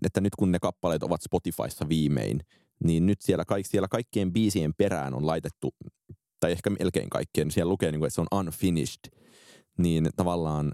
[0.05, 2.39] että nyt kun ne kappaleet ovat Spotifyssa viimein,
[2.83, 5.75] niin nyt siellä, kaik, siellä kaikkien biisien perään on laitettu,
[6.39, 9.17] tai ehkä melkein kaikkien, siellä lukee, niin kuin, että se on unfinished,
[9.77, 10.71] niin tavallaan,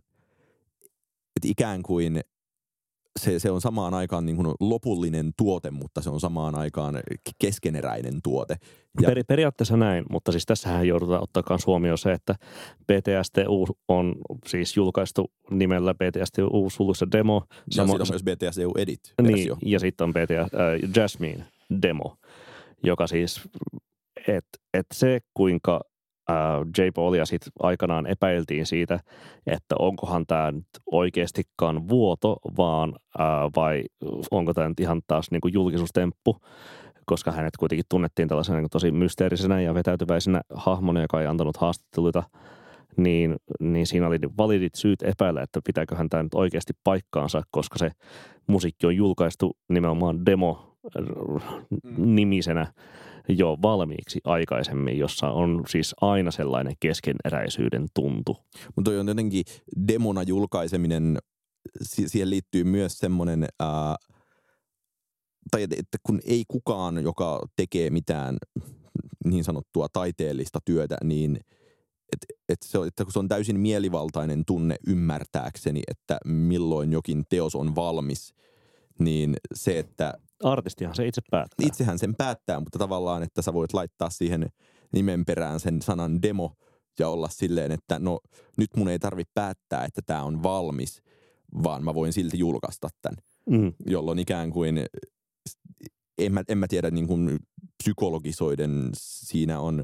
[1.36, 2.21] että ikään kuin
[3.20, 6.99] se, se on samaan aikaan niin kuin lopullinen tuote, mutta se on samaan aikaan
[7.39, 8.55] keskeneräinen tuote.
[9.01, 9.07] Ja...
[9.07, 12.36] Per, periaatteessa näin, mutta siis tässähän joudutaan ottaa huomioon se, että
[12.88, 14.16] BTSTU on
[14.47, 17.43] siis julkaistu nimellä BTSTU sulussa demo.
[17.49, 17.93] Ja Samo...
[17.93, 21.45] on myös BTSTU Edit Niin, ja sitten on BTS, äh, Jasmine
[21.82, 22.18] demo,
[22.84, 23.41] joka siis,
[24.28, 25.82] että et se kuinka
[26.78, 26.82] J.
[26.95, 28.99] Paulia sitten aikanaan epäiltiin siitä,
[29.47, 33.84] että onkohan tämä nyt oikeastikaan vuoto, vaan äh, vai
[34.32, 36.38] onko tämä nyt ihan taas niin kuin julkisuustemppu,
[37.05, 42.24] koska hänet kuitenkin tunnettiin tällaisena niin tosi mysteerisenä ja vetäytyväisenä hahmona, joka ei antanut haastatteluita,
[42.97, 47.91] niin, niin siinä oli validit syyt epäillä, että pitääköhän tämä nyt oikeasti paikkaansa, koska se
[48.47, 50.78] musiikki on julkaistu nimenomaan demo
[51.97, 52.74] nimisenä
[53.28, 58.38] jo valmiiksi aikaisemmin, jossa on siis aina sellainen keskeneräisyyden tuntu.
[58.76, 59.43] Mutta on jotenkin
[59.88, 61.17] demona julkaiseminen,
[61.82, 63.95] siihen liittyy myös semmoinen, ää,
[65.51, 68.38] tai että kun ei kukaan, joka tekee mitään
[69.26, 71.39] niin sanottua taiteellista työtä, niin
[72.13, 77.76] että et se, että se on täysin mielivaltainen tunne ymmärtääkseni, että milloin jokin teos on
[77.76, 78.34] valmis,
[78.99, 80.13] niin se, että
[80.44, 81.68] Artistihan se itse päättää.
[81.68, 84.50] Itsehän sen päättää, mutta tavallaan, että sä voit laittaa siihen
[84.94, 86.54] nimen perään sen sanan demo
[87.00, 88.20] ja olla silleen, että no
[88.58, 91.02] nyt mun ei tarvi päättää, että tämä on valmis,
[91.64, 93.18] vaan mä voin silti julkaista tämän.
[93.50, 93.74] Mm.
[93.86, 94.86] Jolloin ikään kuin,
[96.18, 97.39] en mä, en mä tiedä niin kuin
[97.84, 99.84] psykologisoiden siinä on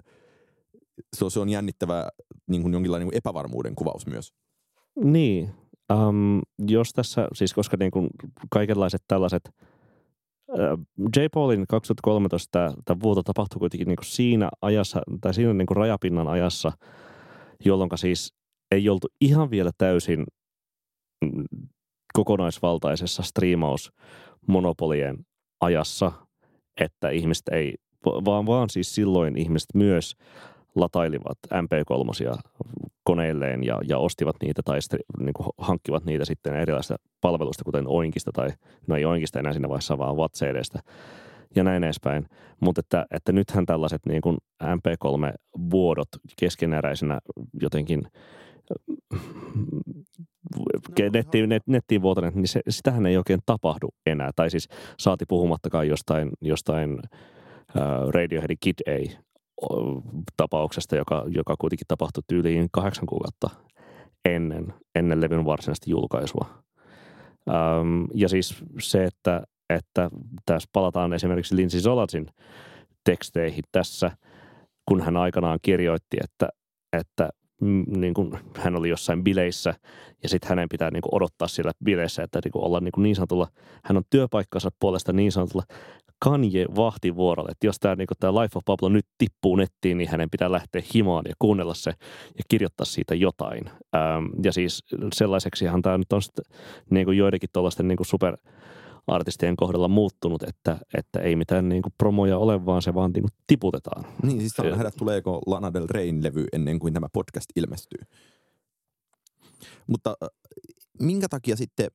[1.16, 2.10] se on, se on jännittävä
[2.48, 4.34] niin kuin jonkinlainen niin kuin epävarmuuden kuvaus myös.
[5.04, 5.50] Niin,
[5.94, 8.08] um, jos tässä, siis koska niin kuin
[8.52, 9.50] kaikenlaiset tällaiset,
[11.18, 11.20] J.
[11.34, 16.28] Paulin 2013 tämä vuoto tapahtui kuitenkin niin kuin siinä ajassa, tai siinä niin kuin rajapinnan
[16.28, 16.72] ajassa,
[17.66, 18.34] jolloin siis
[18.72, 20.26] ei oltu ihan vielä täysin
[21.26, 21.44] mm,
[22.14, 25.18] kokonaisvaltaisessa striimausmonopolien
[25.62, 26.12] ajassa,
[26.82, 27.76] että ihmiset ei,
[28.06, 30.16] vaan, vaan siis silloin ihmiset myös
[30.76, 32.14] latailivat MP3
[33.10, 37.88] koneilleen ja, ja ostivat niitä tai sitten niin kuin hankkivat niitä sitten erilaisista palveluista, kuten
[37.88, 38.50] Oinkista tai,
[38.88, 40.80] no ei Oinkista enää siinä vaiheessa, vaan WhatsAppista
[41.56, 42.26] ja näin edespäin.
[42.60, 46.08] Mutta että, että nythän tällaiset niin kuin MP3-vuodot
[46.40, 47.20] keskeneräisenä
[47.62, 48.02] jotenkin
[48.68, 48.76] no,
[51.14, 54.32] nettiin, net, nettiin vuotaneet, niin se, sitähän ei oikein tapahdu enää.
[54.36, 54.68] Tai siis
[55.00, 59.29] saati puhumattakaan jostain, jostain uh, Radioheadin Kid A
[60.38, 63.50] tapauksesta, joka, joka kuitenkin tapahtui tyyliin kahdeksan kuukautta
[64.26, 66.46] ennen, ennen levyn varsinaista julkaisua.
[67.48, 70.10] Um, ja siis se, että, että
[70.46, 72.28] tässä palataan esimerkiksi Lindsay Zolatsin
[73.04, 74.12] teksteihin tässä,
[74.86, 76.50] kun hän aikanaan kirjoitti, että,
[76.94, 77.30] että
[77.98, 79.74] niin kuin hän oli jossain bileissä
[80.24, 83.04] ja sitten hänen pitää niin kuin odottaa siellä bileissä, että niin kuin olla niin, kuin
[83.04, 83.48] niin sanotulla,
[83.84, 85.64] hän on työpaikkansa puolesta niin sanotulla
[86.20, 90.30] Kanye vahtivuorolle, että jos tämä niin tämä Life of Pablo nyt tippuu nettiin, niin hänen
[90.30, 91.92] pitää lähteä himaan ja kuunnella se
[92.38, 93.68] ja kirjoittaa siitä jotain.
[93.68, 96.46] Ähm, ja siis sellaiseksihan tämä nyt on sitten
[96.90, 98.38] niin kuin joidenkin tuollaisten niin super
[99.08, 103.24] artistien kohdalla muuttunut, että, että ei mitään niin kuin promoja ole, vaan se vaan niin
[103.24, 104.06] kuin tiputetaan.
[104.24, 108.00] Niin, siis saa nähdä, tuleeko Lana Del Reyn levy ennen kuin tämä podcast ilmestyy.
[109.88, 110.30] Mutta äh,
[111.00, 111.88] minkä takia sitten,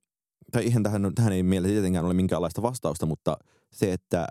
[0.54, 3.36] tai ihan tähän, tähän ei mielestäni tietenkään ole minkäänlaista vastausta, mutta
[3.72, 4.26] se, että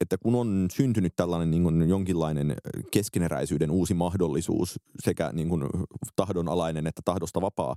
[0.00, 2.56] että kun on syntynyt tällainen niin kuin jonkinlainen
[2.90, 5.62] keskeneräisyyden uusi mahdollisuus, sekä niin kuin
[6.16, 7.76] tahdonalainen että tahdosta vapaa,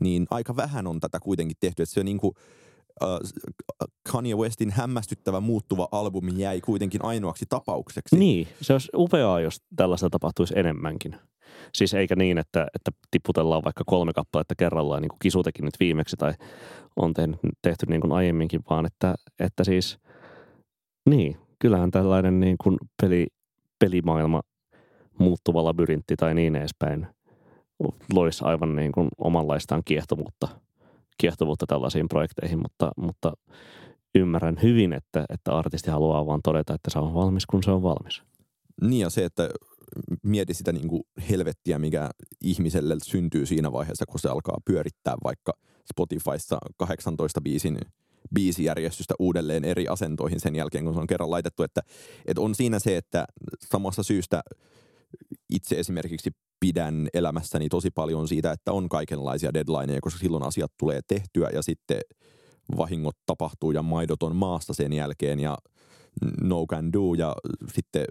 [0.00, 1.82] niin aika vähän on tätä kuitenkin tehty.
[1.82, 2.34] Että se niin kuin,
[4.12, 8.16] Kanye Westin hämmästyttävä muuttuva albumi jäi kuitenkin ainoaksi tapaukseksi.
[8.16, 11.16] Niin, se olisi upeaa, jos tällaista tapahtuisi enemmänkin.
[11.74, 15.74] Siis eikä niin, että, että tiputellaan vaikka kolme kappaletta kerrallaan, niin kuin Kisu teki nyt
[15.80, 16.32] viimeksi tai
[16.96, 19.98] on tehty, tehty niin kuin aiemminkin, vaan että, että siis,
[21.08, 23.26] niin, kyllähän tällainen niin kuin peli,
[23.78, 24.42] pelimaailma
[25.18, 27.06] muuttuva labyrintti tai niin edespäin
[28.12, 30.48] loisi aivan niin kuin omanlaistaan kiehtovuutta–
[31.18, 33.32] kiehtovuutta tällaisiin projekteihin, mutta, mutta
[34.14, 37.82] ymmärrän hyvin, että, että artisti haluaa vaan todeta, että se on valmis, kun se on
[37.82, 38.22] valmis.
[38.82, 39.48] Niin ja se, että
[40.22, 42.10] mieti sitä niin kuin helvettiä, mikä
[42.40, 45.52] ihmiselle syntyy siinä vaiheessa, kun se alkaa pyörittää vaikka
[45.92, 47.78] Spotifyssa 18 biisin
[48.34, 51.62] biisijärjestystä uudelleen eri asentoihin sen jälkeen, kun se on kerran laitettu.
[51.62, 51.80] Että,
[52.26, 53.24] että on siinä se, että
[53.70, 54.42] samassa syystä
[55.50, 56.30] itse esimerkiksi
[56.64, 61.62] pidän elämässäni tosi paljon siitä, että on kaikenlaisia deadlineja, koska silloin asiat tulee tehtyä ja
[61.62, 62.00] sitten
[62.76, 65.58] vahingot tapahtuu ja maidot on maasta sen jälkeen ja
[66.40, 67.34] no can do ja
[67.74, 68.04] sitten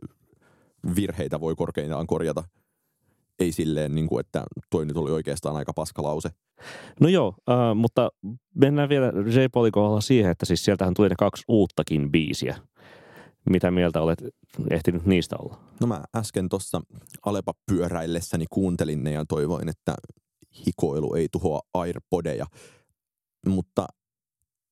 [0.96, 2.44] virheitä voi korkeintaan korjata.
[3.40, 6.30] Ei silleen, niin kuin, että toi nyt oli oikeastaan aika paskalause.
[7.00, 8.10] No joo, äh, mutta
[8.56, 9.40] mennään vielä J.
[9.54, 12.58] Paulin kohdalla siihen, että siis sieltähän tuli ne kaksi uuttakin biisiä–
[13.50, 14.24] mitä mieltä olet
[14.72, 15.60] ehtinyt niistä olla?
[15.80, 16.82] No mä äsken tuossa
[17.26, 19.96] Alepa pyöräillessäni kuuntelin ne ja toivoin, että
[20.68, 22.46] hikoilu ei tuhoa Airpodeja.
[23.48, 23.88] Mutta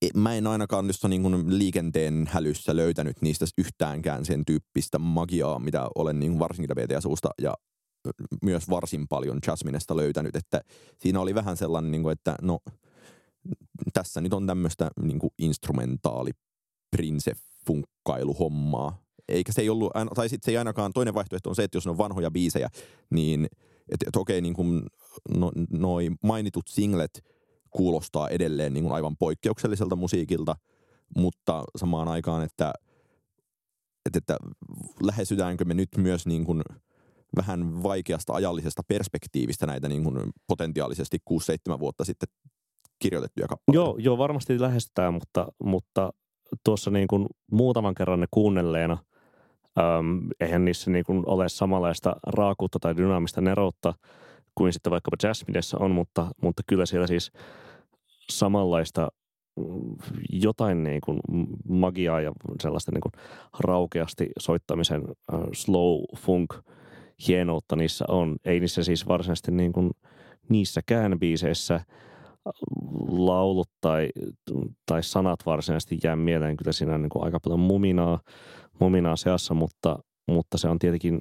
[0.01, 5.87] e, mä en ainakaan nyt niin liikenteen hälyssä löytänyt niistä yhtäänkään sen tyyppistä magiaa, mitä
[5.95, 7.53] olen niin varsinkin BTS-suusta ja
[8.43, 10.35] myös varsin paljon Jasminesta löytänyt.
[10.35, 10.61] Että
[10.97, 12.59] siinä oli vähän sellainen, niin kuin, että no
[13.93, 16.31] tässä nyt on tämmöistä niin instrumentaali
[16.91, 17.31] prinse
[17.67, 19.01] funkkailuhommaa.
[19.27, 21.87] Eikä se ei ollut, tai sitten se ei ainakaan, toinen vaihtoehto on se, että jos
[21.87, 22.69] on vanhoja biisejä,
[23.09, 23.47] niin
[23.91, 24.81] että et okei, niin kuin
[25.37, 27.23] no, noi mainitut singlet
[27.69, 30.55] kuulostaa edelleen niin kuin aivan poikkeukselliselta musiikilta,
[31.17, 32.73] mutta samaan aikaan, että,
[34.05, 34.37] että, että
[35.03, 36.61] lähesytäänkö me nyt myös niin kuin
[37.35, 41.17] vähän vaikeasta ajallisesta perspektiivistä näitä niin kuin potentiaalisesti
[41.73, 42.29] 6-7 vuotta sitten
[42.99, 43.75] kirjoitettuja kappaleita.
[43.75, 46.13] Joo, joo varmasti lähestytään, mutta, mutta
[46.63, 48.97] tuossa niin kuin muutaman kerran ne kuunnelleena,
[49.79, 53.93] äm, eihän niissä niin kuin ole samanlaista raakuutta tai dynaamista neroutta
[54.55, 57.31] kuin sitten vaikkapa Jasminessa on, mutta, mutta kyllä siellä siis
[58.29, 59.07] samanlaista
[59.59, 59.95] mm,
[60.29, 61.19] jotain niin kuin
[61.69, 62.31] magiaa ja
[62.61, 63.11] sellaista niin kuin
[63.59, 66.53] raukeasti soittamisen uh, slow funk
[67.27, 68.35] hienoutta niissä on.
[68.45, 69.91] Ei niissä siis varsinaisesti niin kuin
[70.49, 71.81] niissäkään biiseissä–
[73.07, 74.09] laulut tai,
[74.85, 76.57] tai sanat varsinaisesti jää mieleen.
[76.57, 78.19] Kyllä siinä on niin kuin aika paljon muminaa,
[78.79, 81.19] muminaa seassa, mutta, mutta se on tietenkin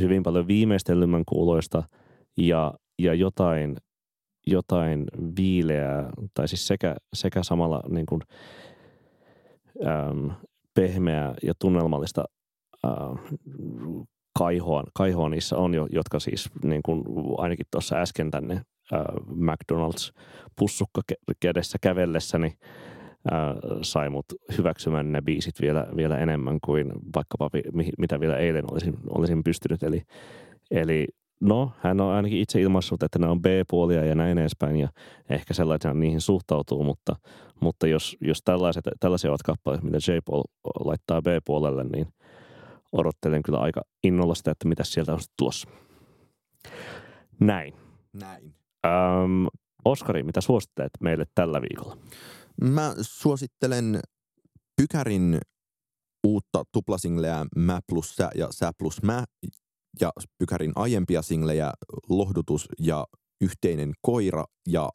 [0.00, 1.82] hyvin paljon viimeistellymmän kuuloista
[2.36, 3.76] ja, ja jotain,
[4.46, 5.04] jotain
[5.36, 8.20] viileää, tai siis sekä, sekä samalla niin kuin,
[9.86, 10.30] äm,
[10.74, 12.24] pehmeää ja tunnelmallista
[12.84, 13.36] äh,
[14.38, 17.04] kaihoa, kaihoa niissä on, jo, jotka siis niin kuin
[17.38, 18.62] ainakin tuossa äsken tänne
[18.92, 20.12] äh, McDonald's
[20.58, 21.02] pussukka
[21.40, 22.46] kädessä kävellessäni
[23.32, 24.26] äh, sai mut
[24.58, 27.50] hyväksymään ne biisit vielä, vielä enemmän kuin vaikkapa
[27.98, 29.82] mitä vielä eilen olisin, olisin pystynyt.
[29.82, 30.02] Eli,
[30.70, 31.06] eli
[31.40, 34.88] no, hän on ainakin itse ilmaissut, että ne on B-puolia ja näin edespäin ja
[35.30, 37.16] ehkä sellaisena niihin suhtautuu, mutta,
[37.60, 40.42] mutta jos, jos tällaiset, tällaisia ovat kappaleet, mitä J-Paul
[40.84, 42.06] laittaa B-puolelle, niin–
[42.92, 45.68] odottelen kyllä aika innolla sitä, että mitä sieltä on tulossa.
[47.40, 47.74] Näin.
[48.12, 48.54] Näin.
[48.86, 49.46] Öm,
[49.84, 51.98] Oskari, mitä suosittelet meille tällä viikolla?
[52.60, 54.00] Mä suosittelen
[54.76, 55.40] Pykärin
[56.26, 59.24] uutta tuplasingleä Mä plus sä ja Sä plus mä
[60.00, 61.72] ja Pykärin aiempia singlejä
[62.08, 63.06] Lohdutus ja
[63.40, 64.90] Yhteinen koira ja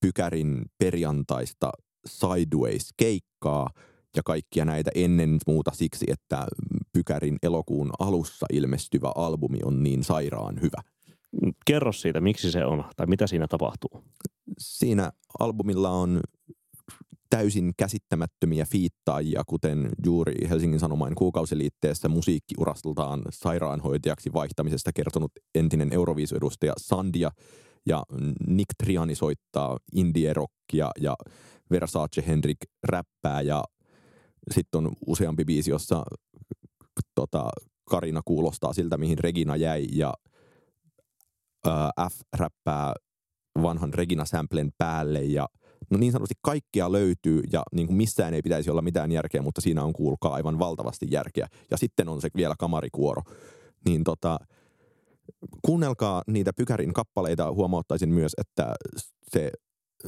[0.00, 1.70] Pykärin perjantaista
[2.06, 3.70] Sideways-keikkaa–
[4.16, 6.46] ja kaikkia näitä ennen muuta siksi, että
[6.92, 10.82] Pykärin elokuun alussa ilmestyvä albumi on niin sairaan hyvä.
[11.66, 14.04] Kerro siitä, miksi se on tai mitä siinä tapahtuu.
[14.58, 16.20] Siinä albumilla on
[17.30, 27.30] täysin käsittämättömiä fiittaajia, kuten juuri Helsingin Sanomain kuukausiliitteessä musiikkiurastaltaan sairaanhoitajaksi vaihtamisesta kertonut entinen Euroviisu-edustaja Sandia
[27.86, 28.02] ja
[28.46, 31.16] Nick Triani soittaa indie-rockia ja
[31.70, 33.64] Versace Henrik räppää ja
[34.50, 36.04] sitten on useampi biisi, jossa
[37.14, 37.50] tota,
[37.84, 40.14] Karina kuulostaa siltä, mihin Regina jäi ja
[41.64, 42.94] ää, F räppää
[43.62, 45.48] vanhan Regina-samplen päälle ja
[45.90, 49.60] no niin sanotusti kaikkia löytyy ja niin kuin missään ei pitäisi olla mitään järkeä, mutta
[49.60, 51.48] siinä on kuulkaa aivan valtavasti järkeä.
[51.70, 53.22] Ja sitten on se vielä kamarikuoro.
[53.84, 54.38] Niin tota,
[55.62, 57.52] kuunnelkaa niitä Pykärin kappaleita.
[57.52, 58.74] Huomauttaisin myös, että
[59.30, 59.52] se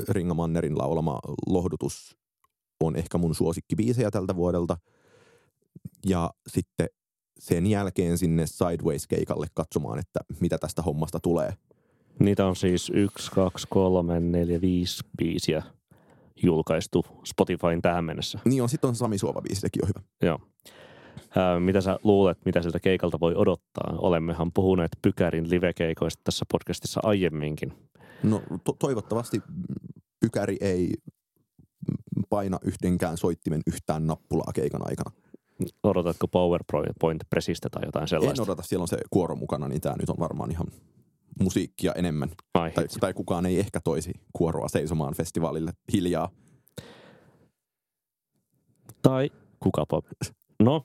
[0.09, 2.17] Ringa Mannerin laulama lohdutus
[2.81, 4.77] on ehkä mun suosikkibiisejä tältä vuodelta.
[6.07, 6.87] Ja sitten
[7.43, 11.55] sen jälkeen sinne Sideways-keikalle katsomaan, että mitä tästä hommasta tulee.
[12.19, 15.63] Niitä on siis yksi, kaksi, kolme, neljä, viisi biisiä
[16.43, 18.39] julkaistu Spotifyin tähän mennessä.
[18.45, 20.07] Niin on, sitten on Sami Suova-biisi, sekin on hyvä.
[20.23, 20.39] Joo.
[21.37, 23.95] Ää, mitä sä luulet, mitä siltä keikalta voi odottaa?
[23.99, 27.73] Olemmehan puhuneet Pykärin livekeikoista tässä podcastissa aiemminkin.
[28.23, 29.43] No to- toivottavasti
[30.21, 30.95] Pykäri ei
[32.31, 35.11] paina yhdenkään soittimen yhtään nappulaa keikan aikana.
[35.83, 38.43] Odotatko PowerPoint-presistä tai jotain sellaista?
[38.43, 40.67] En odota, siellä on se kuoro mukana, niin tämä nyt on varmaan ihan
[41.41, 42.31] musiikkia enemmän.
[42.55, 46.29] Ai tai, tai kukaan ei ehkä toisi kuoroa seisomaan festivaalille hiljaa.
[49.03, 50.03] Tai kukapa.
[50.63, 50.83] No,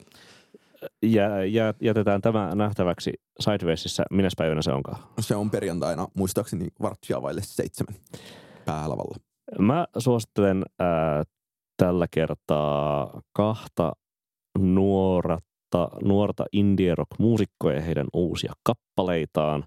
[1.03, 4.03] jä, jä, jätetään tämä nähtäväksi Sidewaysissa.
[4.11, 5.03] Minä päivänä se onkaan?
[5.19, 7.95] Se on perjantaina, muistaakseni varttia vaille seitsemän
[8.65, 9.17] päälavalla.
[9.59, 11.23] Mä suosittelen ää,
[11.77, 13.93] tällä kertaa kahta
[14.57, 19.63] nuorta, nuorta indie rock muusikkoa ja heidän uusia kappaleitaan.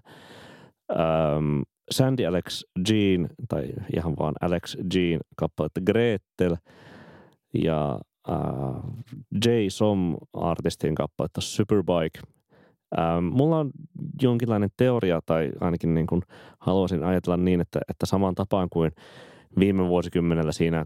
[0.91, 1.61] Ähm,
[1.91, 6.55] Sandy Alex Jean, tai ihan vaan Alex Jean kappaletta Gretel
[7.53, 8.37] ja äh,
[9.45, 9.49] J.
[9.69, 12.19] Som artistin kappaletta Superbike.
[12.99, 13.71] Ähm, mulla on
[14.21, 16.21] jonkinlainen teoria, tai ainakin niin kuin
[16.59, 18.91] haluaisin ajatella niin, että, että samaan tapaan kuin–
[19.59, 20.85] viime vuosikymmenellä siinä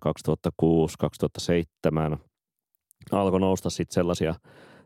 [2.13, 2.17] 2006-2007
[3.11, 4.35] alkoi nousta sitten sellaisia,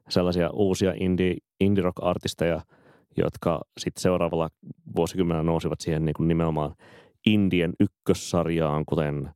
[0.09, 2.61] sellaisia uusia indie, indie rock-artisteja,
[3.17, 4.49] jotka sitten seuraavalla
[4.95, 6.75] vuosikymmenellä nousivat siihen niin kuin nimenomaan
[7.25, 9.29] Indien ykkössarjaan, kuten,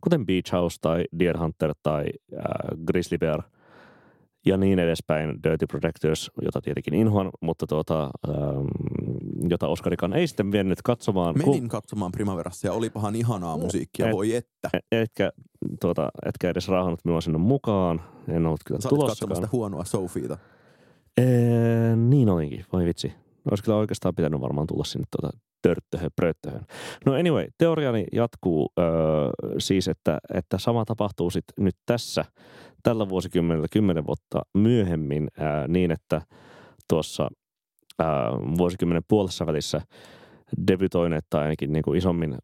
[0.00, 2.44] kuten Beach House tai Deer Hunter tai äh,
[2.86, 3.42] Grizzly Bear–
[4.48, 5.42] ja niin edespäin.
[5.42, 8.66] Dirty Protectors, jota tietenkin inhoan, mutta tuota, ähm,
[9.50, 11.38] jota Oskarikan ei sitten vienyt katsomaan.
[11.38, 11.68] Menin ku...
[11.68, 14.70] katsomaan Primaverassa ja olipahan ihanaa musiikkia, et, voi että.
[14.72, 15.32] E- etkä,
[15.80, 18.00] tuota, etkä edes raahannut minua sinne mukaan.
[18.28, 20.38] En ollut kyllä Sä katsomassa huonoa Sofiita.
[21.18, 23.12] Ee, niin olinkin, voi vitsi.
[23.50, 26.66] Olisi kyllä oikeastaan pitänyt varmaan tulla sinne tuota törttöhön, pröttöhön.
[27.06, 28.86] No anyway, teoriani jatkuu öö,
[29.58, 32.24] siis, että, että sama tapahtuu sitten nyt tässä–
[32.82, 36.22] tällä vuosikymmenellä kymmenen vuotta myöhemmin ää, niin, että
[36.88, 37.28] tuossa
[37.98, 39.80] ää, vuosikymmenen puolessa välissä
[40.66, 42.38] debytoineet tai ainakin niin kuin isommin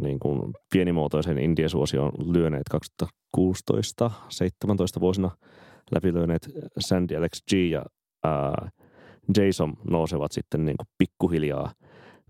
[0.00, 0.40] niin kuin
[0.72, 2.62] pienimuotoisen indie-suosion lyöneet
[3.36, 3.40] 2016-17
[5.00, 5.30] vuosina
[5.90, 7.82] läpilöineet Sandy Alex G ja
[8.24, 8.70] ää,
[9.36, 11.72] Jason nousevat sitten niin kuin pikkuhiljaa,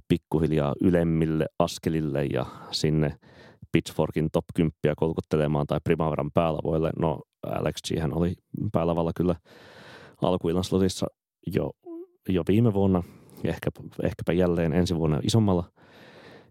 [0.09, 3.17] pikkuhiljaa ylemmille askelille ja sinne
[3.73, 6.91] Pitchforkin top 10 kolkuttelemaan tai Primaveran päälavoille.
[6.99, 8.35] No Alex G hän oli
[8.73, 9.35] päälavalla kyllä
[10.23, 11.07] alkuillan slotissa
[11.55, 11.71] jo
[12.29, 13.03] jo viime vuonna,
[13.45, 13.71] ehkä,
[14.03, 15.65] ehkäpä jälleen ensi vuonna isommalla,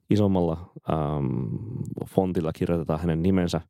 [0.10, 1.28] isommalla ähm,
[2.08, 3.62] fontilla kirjoitetaan hänen nimensä.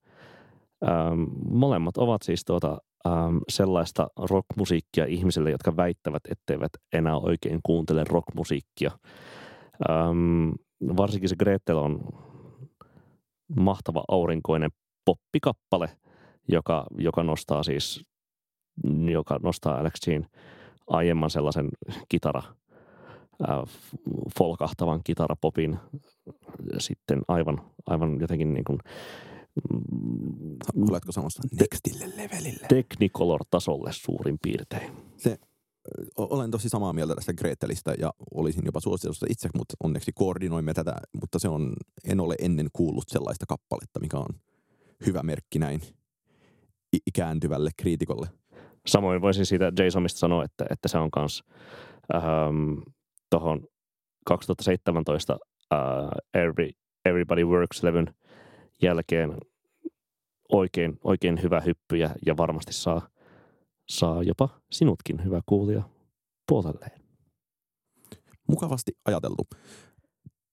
[0.88, 8.04] Ähm, molemmat ovat siis tuota, ähm, sellaista rockmusiikkia ihmisille, jotka väittävät, etteivät enää oikein kuuntele
[8.10, 8.92] rockmusiikkia.
[9.90, 10.50] Ähm,
[10.98, 12.00] varsinkin se Gretel on
[13.56, 14.72] mahtava aurinkoinen
[15.06, 15.90] poppikappale,
[16.48, 18.06] joka, joka nostaa siis,
[19.12, 20.28] joka nostaa Alex Jean
[20.88, 21.70] aiemman sellaisen
[22.10, 22.44] kitara,
[23.50, 23.64] äh,
[24.38, 25.78] folkahtavan kitarapopin
[26.78, 28.80] sitten aivan, aivan jotenkin niin kuin,
[29.74, 32.68] mm, Oletko samassa nextille levelille?
[32.68, 34.92] Technicolor-tasolle suurin piirtein.
[35.18, 35.38] Se,
[36.18, 40.96] olen tosi samaa mieltä tästä Gretelistä ja olisin jopa suositellut itse, mutta onneksi koordinoimme tätä,
[41.22, 41.74] mutta se on,
[42.06, 44.40] en ole ennen kuullut sellaista kappaletta, mikä on
[45.06, 45.82] hyvä merkki näin
[47.08, 48.28] ikääntyvälle kriitikolle.
[48.88, 51.44] Samoin voisin siitä Jasonista sanoa, että, että se on myös
[52.16, 52.74] ähm,
[53.30, 53.68] tuohon
[54.26, 55.38] 2017
[55.74, 55.80] äh,
[56.34, 56.70] Every,
[57.06, 58.14] Everybody Works-levyn
[58.82, 59.38] jälkeen
[60.50, 63.10] oikein, oikein hyvä hyppy ja, ja varmasti saa,
[63.90, 65.84] saa jopa sinutkin hyvä kuulija
[66.48, 67.02] puolelleen.
[68.48, 69.48] Mukavasti ajateltu.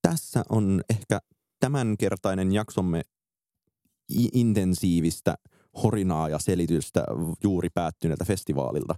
[0.03, 1.18] Tässä on ehkä
[1.61, 3.03] tämänkertainen jaksomme
[4.33, 5.35] intensiivistä
[5.82, 7.04] horinaa ja selitystä
[7.42, 8.94] juuri päättyneeltä festivaalilta.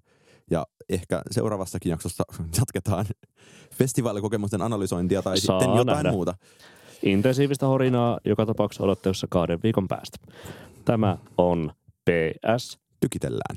[0.50, 2.24] Ja ehkä seuraavassakin jaksossa
[2.58, 3.06] jatketaan
[3.74, 6.10] festivaalikokemusten analysointia tai Saa sitten jotain nähdä.
[6.10, 6.34] muuta.
[7.02, 10.18] Intensiivistä horinaa joka tapauksessa odottelussa kahden viikon päästä.
[10.84, 11.72] Tämä on
[12.10, 12.78] PS.
[13.00, 13.56] Tykitellään.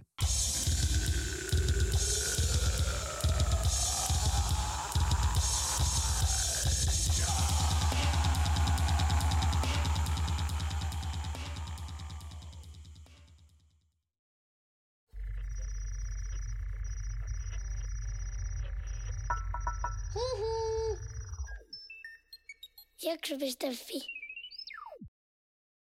[23.28, 24.16] Jakso.fi